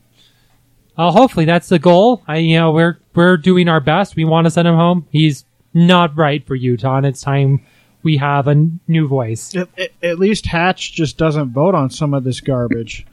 uh, 0.97 1.11
hopefully 1.11 1.45
that's 1.45 1.69
the 1.69 1.79
goal. 1.79 2.23
I, 2.27 2.39
you 2.39 2.59
know, 2.59 2.73
we're, 2.73 2.99
we're 3.15 3.37
doing 3.37 3.69
our 3.69 3.81
best. 3.81 4.17
We 4.17 4.25
want 4.25 4.47
to 4.47 4.51
send 4.51 4.67
him 4.67 4.75
home. 4.75 5.07
He's 5.11 5.45
not 5.75 6.17
right 6.17 6.45
for 6.47 6.55
Utah, 6.55 6.97
and 6.97 7.07
it's 7.07 7.21
time 7.21 7.65
we 8.03 8.17
have 8.19 8.47
a 8.49 8.53
n- 8.53 8.81
new 8.89 9.07
voice. 9.09 9.55
At, 9.55 9.69
at- 9.79 9.91
at 10.03 10.19
least 10.19 10.47
Hatch 10.47 10.93
just 10.93 11.17
doesn't 11.19 11.51
vote 11.53 11.75
on 11.75 11.91
some 11.91 12.15
of 12.15 12.25
this 12.25 12.41
garbage. 12.41 13.07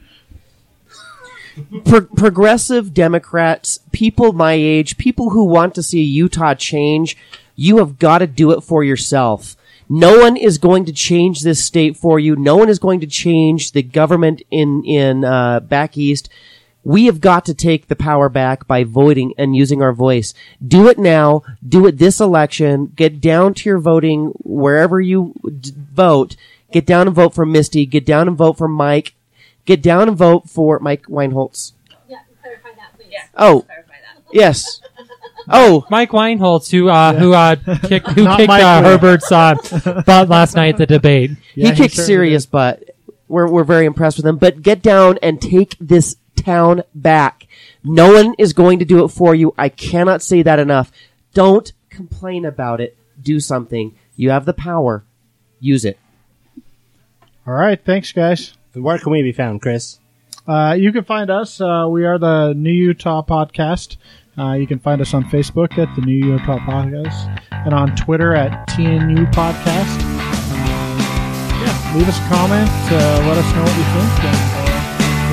Pro- 1.84 2.02
progressive 2.02 2.94
Democrats, 2.94 3.80
people 3.92 4.32
my 4.32 4.52
age, 4.52 4.96
people 4.96 5.30
who 5.30 5.44
want 5.44 5.74
to 5.74 5.82
see 5.82 6.02
Utah 6.02 6.54
change, 6.54 7.16
you 7.56 7.78
have 7.78 7.98
got 7.98 8.18
to 8.18 8.26
do 8.26 8.52
it 8.52 8.60
for 8.62 8.82
yourself. 8.84 9.56
No 9.88 10.20
one 10.20 10.36
is 10.36 10.56
going 10.58 10.84
to 10.84 10.92
change 10.92 11.42
this 11.42 11.62
state 11.62 11.96
for 11.96 12.20
you. 12.20 12.36
No 12.36 12.56
one 12.56 12.68
is 12.68 12.78
going 12.78 13.00
to 13.00 13.06
change 13.06 13.72
the 13.72 13.82
government 13.82 14.40
in 14.50 14.84
in 14.84 15.24
uh, 15.24 15.58
back 15.60 15.98
east. 15.98 16.28
We 16.82 17.06
have 17.06 17.20
got 17.20 17.44
to 17.46 17.54
take 17.54 17.88
the 17.88 17.96
power 17.96 18.28
back 18.28 18.66
by 18.66 18.84
voting 18.84 19.34
and 19.36 19.54
using 19.54 19.82
our 19.82 19.92
voice. 19.92 20.32
Do 20.66 20.88
it 20.88 20.98
now. 20.98 21.42
Do 21.66 21.86
it 21.86 21.98
this 21.98 22.20
election. 22.20 22.92
Get 22.96 23.20
down 23.20 23.54
to 23.54 23.68
your 23.68 23.78
voting 23.78 24.32
wherever 24.42 25.00
you 25.00 25.34
d- 25.60 25.72
vote. 25.92 26.36
Get 26.72 26.86
down 26.86 27.06
and 27.06 27.14
vote 27.14 27.34
for 27.34 27.44
Misty. 27.44 27.84
Get 27.84 28.06
down 28.06 28.28
and 28.28 28.36
vote 28.36 28.56
for 28.56 28.68
Mike. 28.68 29.14
Get 29.66 29.82
down 29.82 30.08
and 30.08 30.16
vote 30.16 30.48
for 30.48 30.78
Mike 30.78 31.02
Weinholtz. 31.04 31.72
Yeah, 32.08 32.20
clarify 32.40 32.70
that, 32.70 32.96
please. 32.96 33.14
Oh, 33.36 33.66
yes. 34.32 34.80
Oh, 35.48 35.84
Mike 35.90 36.10
Weinholtz, 36.10 36.70
who 36.70 36.88
uh, 36.88 37.12
who 37.12 37.32
uh, 37.34 37.56
kicked 37.82 38.08
who 38.10 38.24
Not 38.24 38.38
kicked 38.38 38.48
Mike 38.48 38.62
uh, 38.62 38.80
Lee. 38.80 38.84
Herbert's 38.84 39.32
uh, 39.32 39.54
butt 40.06 40.28
last 40.28 40.54
night 40.54 40.74
at 40.74 40.78
the 40.78 40.86
debate. 40.86 41.32
Yeah, 41.54 41.70
he 41.70 41.76
kicked 41.76 41.94
certainly 41.94 42.06
serious 42.06 42.46
butt. 42.46 42.84
We're 43.28 43.48
we're 43.48 43.64
very 43.64 43.86
impressed 43.86 44.16
with 44.16 44.26
him. 44.26 44.38
But 44.38 44.62
get 44.62 44.80
down 44.82 45.18
and 45.22 45.40
take 45.42 45.76
this 45.80 46.16
town 46.42 46.82
back. 46.94 47.46
No 47.84 48.12
one 48.12 48.34
is 48.38 48.52
going 48.52 48.78
to 48.78 48.84
do 48.84 49.04
it 49.04 49.08
for 49.08 49.34
you. 49.34 49.54
I 49.56 49.68
cannot 49.68 50.22
say 50.22 50.42
that 50.42 50.58
enough. 50.58 50.90
Don't 51.34 51.72
complain 51.88 52.44
about 52.44 52.80
it. 52.80 52.96
Do 53.22 53.40
something. 53.40 53.94
You 54.16 54.30
have 54.30 54.44
the 54.44 54.54
power. 54.54 55.04
Use 55.60 55.84
it. 55.84 55.98
All 57.46 57.54
right, 57.54 57.82
thanks, 57.84 58.12
guys. 58.12 58.54
Where 58.74 58.98
can 58.98 59.12
we 59.12 59.22
be 59.22 59.32
found, 59.32 59.62
Chris? 59.62 59.98
Uh, 60.46 60.74
you 60.78 60.92
can 60.92 61.04
find 61.04 61.30
us. 61.30 61.60
Uh, 61.60 61.86
we 61.90 62.04
are 62.04 62.18
the 62.18 62.52
New 62.54 62.72
Utah 62.72 63.22
Podcast. 63.22 63.96
Uh, 64.38 64.52
you 64.54 64.66
can 64.66 64.78
find 64.78 65.00
us 65.00 65.12
on 65.12 65.24
Facebook 65.24 65.76
at 65.78 65.94
the 65.96 66.02
New 66.02 66.26
Utah 66.26 66.58
Podcast 66.58 67.40
and 67.50 67.74
on 67.74 67.94
Twitter 67.96 68.34
at 68.34 68.68
TNU 68.68 69.30
Podcast. 69.32 70.00
Uh, 70.00 70.60
yeah, 71.62 71.94
leave 71.96 72.08
us 72.08 72.18
a 72.18 72.28
comment. 72.28 72.70
Uh, 72.90 73.28
let 73.28 73.36
us 73.36 73.54
know 73.54 73.62
what 73.62 73.76
you 73.76 73.84
think. 73.84 74.24
And, 74.24 74.36
uh, 74.36 74.70
we'll 74.72 74.79